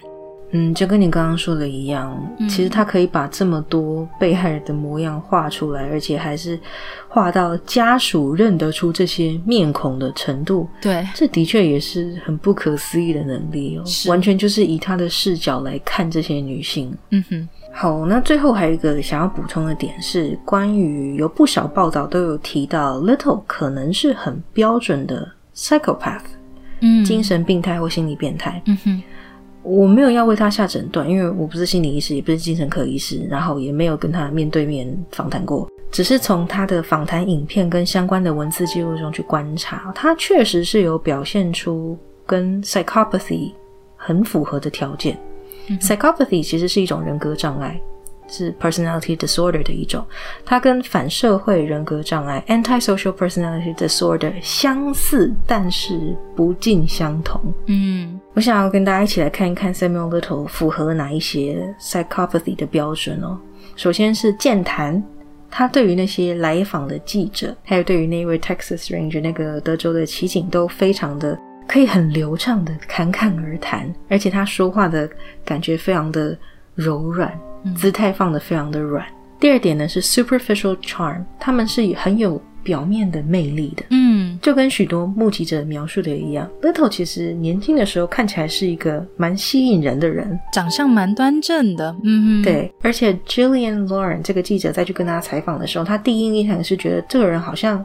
[0.52, 6.60] 嗯，就跟你刚刚说的一样，嗯其实他可以把这么多被害人的模样画出来，而且还是
[7.08, 16.92] 画到家属认得出这些面孔的程度，对，这的确也是很不可思议的能力哦，完全就是以他的视角来看这些女性。
[17.12, 26.22] 嗯哼，好，那最后还有一个想要补充的点是，关于有不少报道都有提到，Little 可能是很标准的 psychopath，、
[26.82, 28.62] 嗯，精，神病态或心理变态。
[28.66, 29.04] 嗯哼，
[29.62, 43.52] 我没有要为他下诊断，因为我不是心理医师，也不是精神科医师，然后也没有跟他面对面访谈过，只是从他的访谈影片跟相关的文字记录中去观察，他确实是有表现出跟 psychopathy
[43.96, 45.18] 很符合的条件。
[45.82, 47.80] psychopathy 其实是一种人格障碍，
[48.30, 50.06] 是 personality disorder 的一种，
[50.46, 57.42] 它跟反社会人格障碍 antisocial personality disorder 相似，但是不尽相同。
[57.68, 63.38] 嗯我想要跟大家一起来看一看 Samuel Little 符合哪一些 psychopathy 的标准哦。
[63.76, 65.04] 首先是健谈，
[65.50, 75.10] 他对于那些来访的记者，还有对于那位 Texas Ranger 那个德州的骑警，都非常的可以很流畅的侃侃而谈，而且他说话的
[75.44, 76.38] 感觉非常的
[76.76, 77.38] 柔软，
[77.76, 79.06] 姿态放得非常的软。
[79.40, 83.86] 第二点呢是 superficial charm，他们是很有表面的魅力的。
[83.90, 92.74] 嗯，就跟许多目击者描述的一样，Little 其实年轻的时候看起来是一个蛮吸引人的人，长相蛮端正的，嗯哼，，对。
[92.82, 97.84] 而且 Jillian Lauren 这个记者再去跟他采访的时候，他第一印象是觉得这个人好像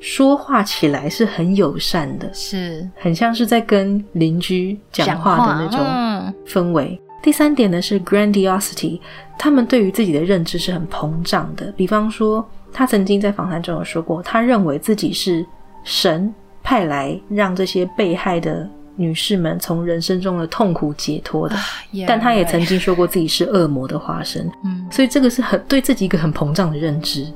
[0.00, 7.00] 说话起来是很友善的，是很像是在跟邻居讲话的那种嗯氛围。
[7.22, 9.00] 第三点呢是 grandiosity，
[9.38, 11.72] 他们对于自己的认知是很膨胀的。
[11.72, 15.44] 比方说，他曾经在访谈中有说过，他认为自己是
[15.82, 21.56] 神派来让这些被害的女士们从人生中的痛苦解脱的
[21.92, 24.50] ，Yeah, 但他也曾经说过自己是恶魔的化身。
[24.64, 27.26] 嗯所以这个是很对自己一个很膨胀的认知。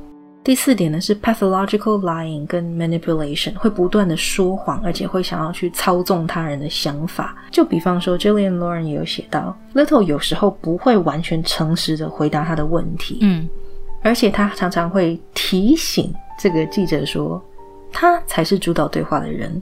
[0.43, 7.37] 第四点呢是 pathological lying 跟 manipulation，会不断的说谎，而且会想要去操纵他人的想法。
[7.51, 13.49] 就比方说，Jillian Lauren 也有写到，Little 有时候不会完全诚实的回答他的问题，嗯
[14.03, 17.41] 而且他常常会提醒这个记者说，
[17.93, 19.61] 他才是主导对话的人。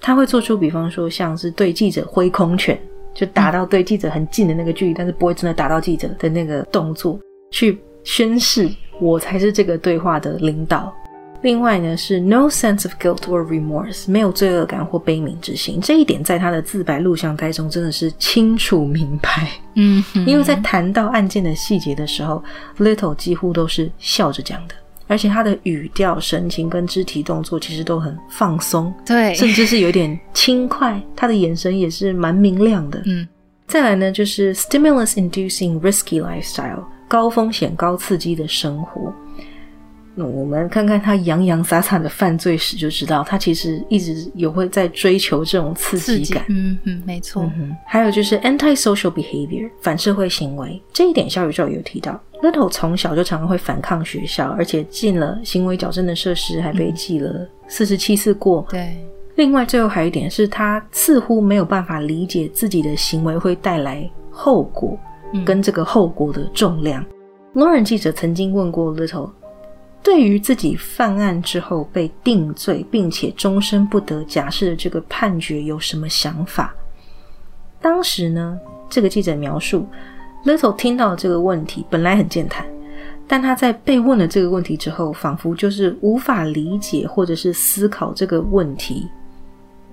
[0.00, 2.76] 他会做出比方说像是对记者挥空拳，
[3.14, 7.16] 就打到对记者很近的那个距离，但是不会真的打到记者的那个动作，
[7.52, 8.68] 去宣示
[9.00, 10.94] 我才是这个对话的领导。
[11.42, 15.78] 另外呢是 no sense of guilt or remorse，没有罪恶感或悲悯之心。
[15.78, 19.50] 这一点在他的自白录像带中真的是清楚明白。
[19.74, 22.42] 嗯哼，因为在谈到案件的细节的时候
[22.78, 24.74] ，Little 几乎都是笑着讲的，
[25.06, 30.98] 而且他的语调、神情跟肢体动作其实都很放松，对，甚至是有点轻快。
[31.14, 33.02] 他的眼神也是蛮明亮的。
[33.04, 33.28] 嗯
[33.66, 39.12] 再来呢，就是 stimulus-inducing risky lifestyle，高风险、高刺激的生活。
[40.16, 47.50] 那我们看看他洋洋洒洒的犯罪史，就知道他其实一直有会在追求这种刺刺激激感。，嗯哼，没错，
[47.84, 58.64] 还有就是 anti-social behavior 反社会行为这一点，小宇宙有提到，Little 从小就常常会反抗学校，而且进了行为矫正的设施，还被记了四十七次过。
[58.70, 58.96] 对，
[59.34, 65.08] 另外，最后还有一点是他似乎没有办法理解自己的行为会带来后果，嗯
[65.44, 67.04] 跟这个后果的重量。
[67.54, 69.30] Lauren 记者曾经问过 Little，
[70.02, 76.74] 对于自己犯案之后被定罪，并且终身不得假释的这个判决有什么想法？
[77.80, 78.58] 当时呢，
[78.88, 79.86] 这个记者描述
[80.44, 82.66] ，Little 听到这个问题，本来很健谈，
[83.28, 89.08] 但他在被问了这个问题之后，仿佛就是无法理解或者是思考这个问题，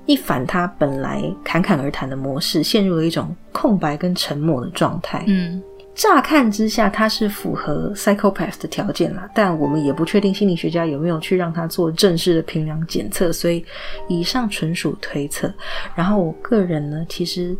[0.05, 5.23] 一反他本来侃侃而谈的模式，陷入了一种空白跟沉默的状态。
[5.27, 5.61] 嗯
[5.93, 13.63] 乍看之下，他是符合 psychopath 的条件啦，但我们也不确定心理学家有没有去让他做正式的评量检测，所以
[14.07, 15.53] 以上纯属推测。
[15.93, 17.55] 然后我个人呢，其实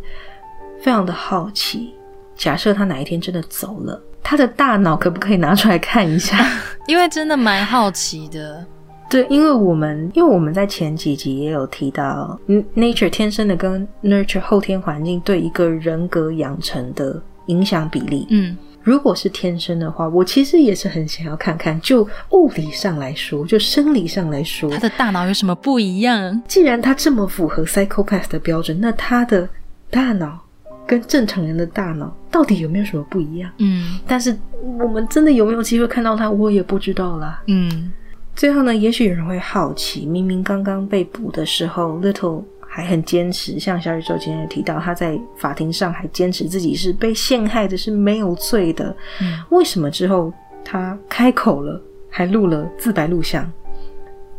[0.80, 1.92] 非常的好奇，
[2.34, 6.38] 假设他哪一天真的走了，他的大脑可不可以拿出来看一下？
[6.88, 8.66] 因为真的蛮好奇的，
[9.12, 18.26] 对，因为我们因为我们在前几集也有提到嗯，nature 天生的跟 nurture 后天环境对一个人格养成的影响比例。
[18.30, 26.42] 嗯如果是天生的话，我其实也是很想要看看，就物理上来说，就生理上来说他，的大脑有什么不一样？
[26.48, 29.48] 既然他这么符合 psychopath 的标准，那他的
[29.88, 30.40] 大脑
[30.84, 33.48] 跟正常人的大脑到底有没有什么不一样？
[33.58, 34.36] 嗯但是
[34.80, 37.40] 我们真的有没有机会看到他，我也不知道啦。
[37.46, 37.92] 嗯
[38.34, 48.94] 最后呢，也许有人会好奇，明明刚刚被捕的时候，Little 还很坚持，像小宇宙今天也提到，他在法庭上还坚持自己是被陷害的，是没有罪的。
[49.20, 50.32] 嗯为什么之后
[50.64, 53.50] 他开口了，还录了自白录像？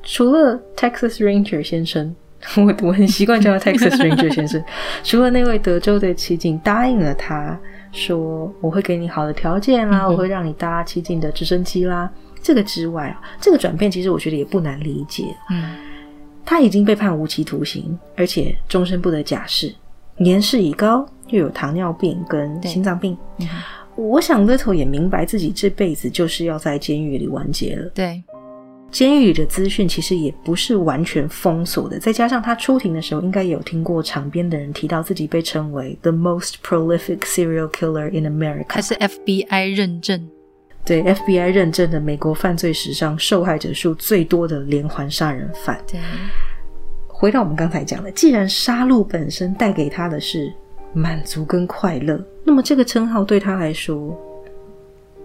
[0.02, 2.14] 除了 Texas Ranger 先生，
[2.58, 4.62] 我我很习惯叫他 Texas Ranger 先生。
[5.04, 7.58] 除了那位德州的骑警答应了他
[7.92, 12.12] 说我会给你好的条件啦，嗯我会让你搭骑警的直升机啦，
[12.44, 15.36] 这个之外啊，这个转变其实我觉得也不难理解。
[15.50, 15.76] 嗯
[16.46, 19.74] 他已经被判无期徒刑，而且终身不得假释，
[20.18, 23.18] 年事已高，又有糖尿病跟心脏病。
[23.40, 23.48] 嗯，
[23.96, 27.90] 我想 Little 也明白自己这辈子就是要在监狱里完结了。
[27.96, 28.22] 对，
[28.92, 40.30] 监狱里的资讯其实也不是完全封锁的，再加上他出庭的时候，应该也有听过场边的人提到自己被称为 the most prolific serial killer in America，还是 FBI 认证。
[40.86, 45.80] 对 FBI 认证的美国犯罪史上受害者数最多的连环杀人犯。
[45.88, 46.00] 对，
[47.08, 50.54] 回到我们刚才讲的，既然杀戮本身带给他的是
[50.94, 54.14] 满足跟快乐，那么这个称号对他来说，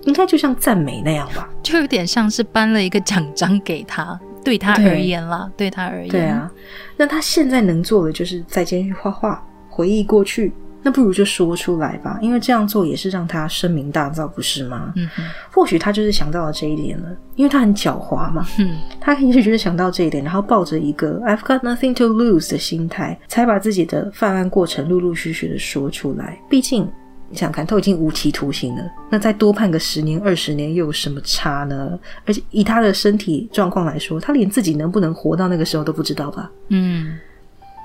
[0.04, 1.48] 应该就像赞美那样吧？
[1.62, 6.50] 就有点像是颁了一个奖章给他，对他而言啦，对他而言，对啊，
[6.96, 10.52] 那他现在能做的就是在监狱画画，回忆过去。
[10.82, 14.92] 那不如就说出来吧，因为这样做也是让他声名大噪，不是吗？
[14.96, 15.22] 嗯哼，
[15.52, 26.38] 或许他就是想到了这一点了，因为他很狡猾嘛，嗯， 他也许就是想到这一点，然后抱着一个 I've got nothing to lose 的心态，才把自己的犯案过程陆陆续续的说出来。
[26.48, 26.88] 毕竟
[27.28, 31.98] 你想想看，都已经无期徒刑了，那再多判个十年、二十年又有什么差呢？
[32.24, 36.50] 而且以他的身体状况来说，他连自己能不能活到那个时候都不知道吧？
[36.68, 37.18] 嗯，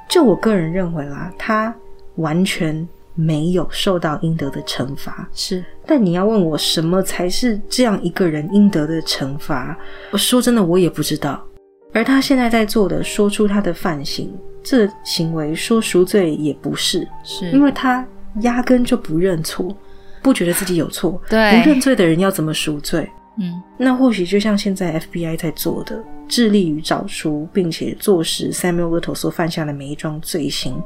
[0.07, 1.75] 就我个人认为啦，他
[2.15, 5.27] 完全没有受到应得的惩罚。
[5.33, 9.77] 是，但你要问我什么才是这样一个人应得的惩罚？
[10.11, 11.43] 我说真的，我也不知道。
[11.93, 14.33] 而他现在在做的，说出他的犯行，
[14.63, 18.03] 这行为说赎罪也不是，是，因为他
[18.41, 19.75] 压根就不认错，
[20.23, 21.21] 不觉得自己有错。
[21.29, 23.07] 对不认罪的人要怎么赎罪？
[23.37, 30.81] 嗯，那或许就像现在 FBI 在做的，致力于找出并且坐实 Samuel Little 所犯下的每一桩罪行，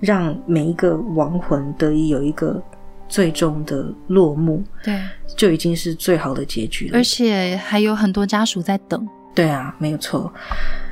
[0.00, 2.62] 让每一个亡魂得以有一个
[3.08, 5.00] 最终的落幕，对，
[5.36, 7.02] 就已经是最好的结局了而。
[7.02, 10.32] 且还有很多家属在等，对啊，没有错。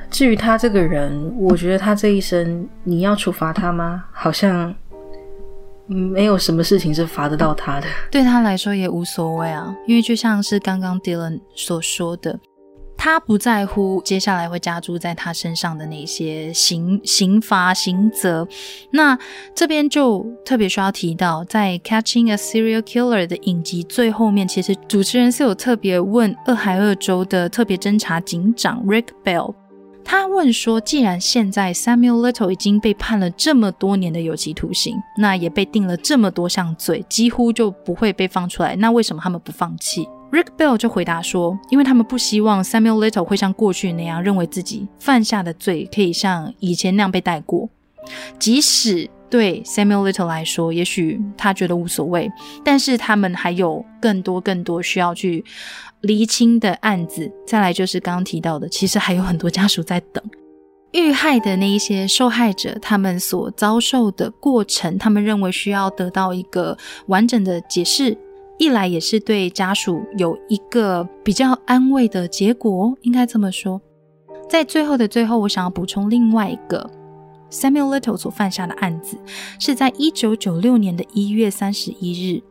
[0.09, 4.05] 至于他这个人，我觉得他这一生，你要处罚他吗？
[4.11, 4.73] 好像
[5.85, 7.87] 没有什么事情是罚得到他的。
[8.09, 12.39] 对他来说也无所谓啊，因为就像是刚刚 Dylan 所说的，
[12.97, 18.45] 他不在乎接下来会加诸在他身上的那些刑刑罚刑责。
[18.91, 19.17] 那
[19.55, 29.53] 这边就特别需要提到，在《Catching a Serial Killer》的影集最后面，其实主持人是有特别问俄亥俄州的特别侦查警长 Rick Bell。
[30.09, 47.69] 他问说：“既然现在 Samuel Little 已经被判了这么多年的有期徒刑，那也被定了这么多项罪，几乎就不会被放出来，那为什么他们不放弃？”Rick Bell 就回答说：“因为他们不希望 Samuel Little 会像过去那样认为自己犯下的罪可以像以前那样被带过，
[48.37, 52.29] 即使对 Samuel Little 来说，也许他觉得无所谓，
[52.63, 55.43] 但是他们还有更多更多需要去
[56.01, 57.31] 厘清的案子。
[57.45, 60.23] 再来就是刚刚提到的，其实还有很多家属在等。
[60.93, 68.17] 遇害的那一些受害者，他们所遭受的过程，他们认为需要得到一个完整的解释。
[68.57, 73.81] 一来也是对家属有一个比较安慰的结果，应该这么说。
[74.49, 76.89] 在最后的最后，我想要补充另外一个
[77.51, 79.17] Samuel Little 所犯下的案子，
[79.59, 82.41] 是在一九九六年的一月三十一日。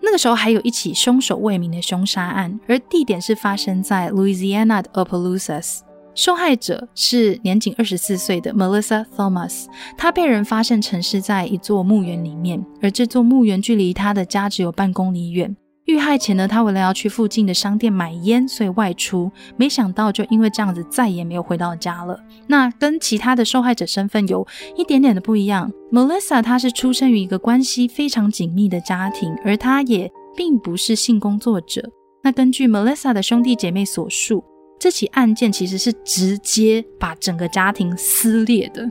[0.00, 5.80] 那个时候还有一起凶手未明的凶杀案，而地点是发生在 Louisiana 的 Opelousas。
[6.14, 15.56] 受害者是年仅二十四岁的 Melissa Thomas，她被人发现沉尸在一座墓园里面，而这座墓园距离她的家只有半公里远。
[15.86, 22.18] 遇害前呢，她为了要去附近的商店买烟，所以外出，没想到就因为这样子再也没有回到家了。
[22.46, 24.46] 那跟其他的受害者身份有
[24.76, 25.72] 一点点的不一样。
[25.90, 31.90] Melissa 她是出生于一个关系非常紧密的家庭，而她也并不是性工作者。
[32.22, 34.44] 那根据 Melissa 的兄弟姐妹所述，
[34.82, 38.90] 这起案件其实是直接把整个家庭撕裂的，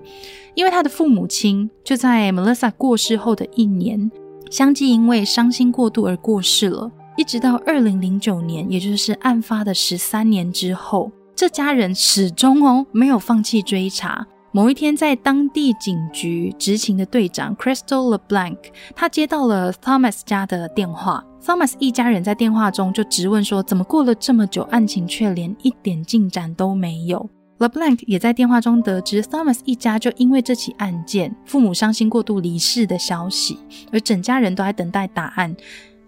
[0.55, 4.09] 因为他的父母亲就在 Melissa 过世后的一年，
[4.49, 6.89] 相继因为伤心过度而过世了。
[7.17, 14.25] 一直到二零零九年，也就是案发的十三年之后，这家人始终哦没有放弃追查。
[14.53, 18.57] 某一天，在当地警局执勤的队长 Crystal LeBlanc，
[18.93, 21.23] 他接到了 Thomas 家的电话。
[21.41, 27.29] Thomas 一家人在电话中就质问说：“怎么过了这么久，案情却连一点进展都没有
[27.59, 33.57] LeBlanc 也在电话中得知 Thomas 一家就因为这起案件，父母伤心过度离世的消息，
[33.93, 35.55] 而整家人都在等待答案，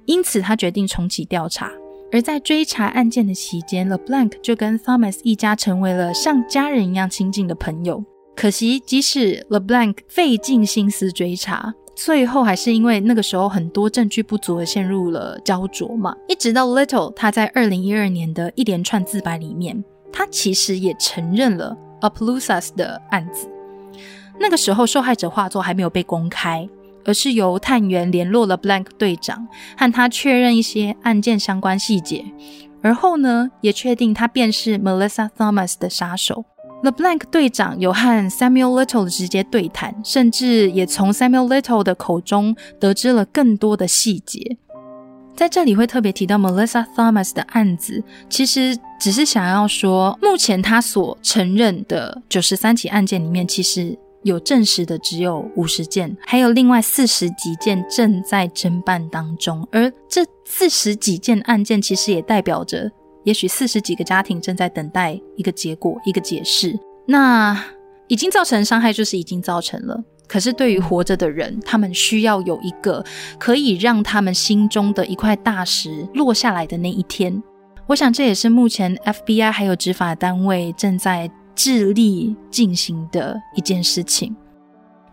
[0.05, 1.71] 因此他决定重启调查。
[2.11, 8.03] 而在追查案件的期间，LeBlanc 就跟 Thomas 一家成为了像家人一样亲近的朋友。
[8.35, 16.15] 可惜，即使 LeBlanc 费尽心思追查，最后还是因为那个时候很多证据不足而陷入了焦灼嘛。
[16.27, 19.83] 一直到 Little 他在二零一二年的一连串自白里面。
[20.15, 23.49] 他其实也承认了 Aplusas 的案子。
[24.39, 26.69] 那个时候，受害者画作还没有被公开，
[27.03, 32.25] 而是由探员联络了 Blank 队长，和他确认一些案件相关细节。
[32.83, 36.45] 而后呢，也确定他便是 Melissa Thomas 的杀手。
[36.83, 44.57] The Blank 队长有和 Samuel Little 直接对谈，甚至也从 Samuel Little 的口中得知了更多的细节。
[45.33, 59.65] 在这里会特别提到 Melissa Thomas 的案子，其实只是想要说，目前他所承认的九十三起案件里面，其实有证实的只有五十件，还有另外四十几件正在侦办当中。
[59.71, 62.91] 而这四十几件案件，其实也代表着，
[63.23, 66.77] 也许四十几个家庭正在等待一个结果、一个解释。
[67.05, 67.63] 那
[68.07, 70.03] 已经造成伤害，就是已经造成了。
[70.27, 73.03] 可是，对于活着的人，他们需要有一个
[73.37, 77.41] 可以让他们心中的一块大石落下来的那一天。
[77.87, 84.35] 我想，这也是目前 FBI 还有执法单位正在致力进行的一件事情。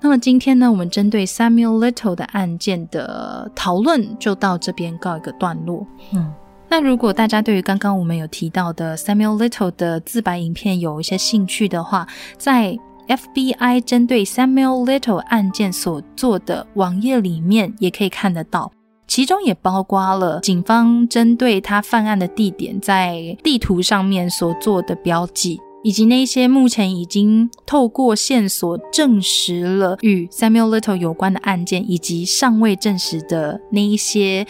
[0.01, 5.87] 那么，今天呢，我们针对 Samuel Little 的案件的讨论就到这边告一个段落。
[6.15, 6.33] 嗯，
[6.71, 12.07] 那如果大家对于刚刚我们有提到的 Samuel Little 的自白影片有一些兴趣的话，
[12.39, 18.71] 在 FBI 针对 Samuel Little 案件所做的网页里面也可以看得到，
[19.09, 34.47] 其中也包括了警方针对他犯案的地点在地图上面所做的标记，以及那些目前已经透过线索证实了与 Samuel Little 有关的案件，以及尚未证实的那一些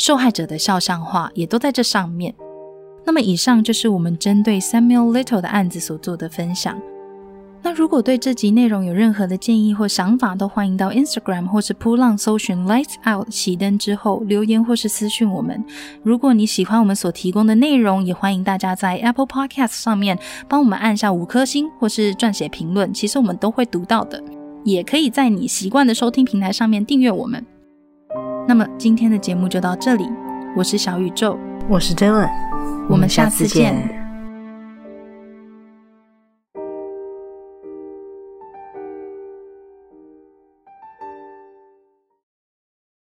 [0.00, 2.34] 受害者的肖像画，也都在这上面。
[3.04, 6.80] 那么，以上就是我们针对 Samuel Little 的案子所做的分享。
[7.60, 15.62] 那如果对这集内容有任何的建议或想法，都欢迎到 Instagram 或是扑浪搜寻 Lights Out 熄灯之后留言或是私讯我们。
[16.02, 24.22] 如果你喜欢我们所提供的内容，也欢迎大家在 Apple Podcast 上面帮我们按下五颗星或是撰写评论，其实我们都会读到的。
[24.64, 27.44] 也可以在你习惯的收听平台上面订阅我们。
[28.50, 30.10] 那么今天的节目就到这里，
[30.56, 31.38] 我是小宇宙，
[31.68, 32.28] 我是 Dylan，
[32.88, 33.99] 我们下次见。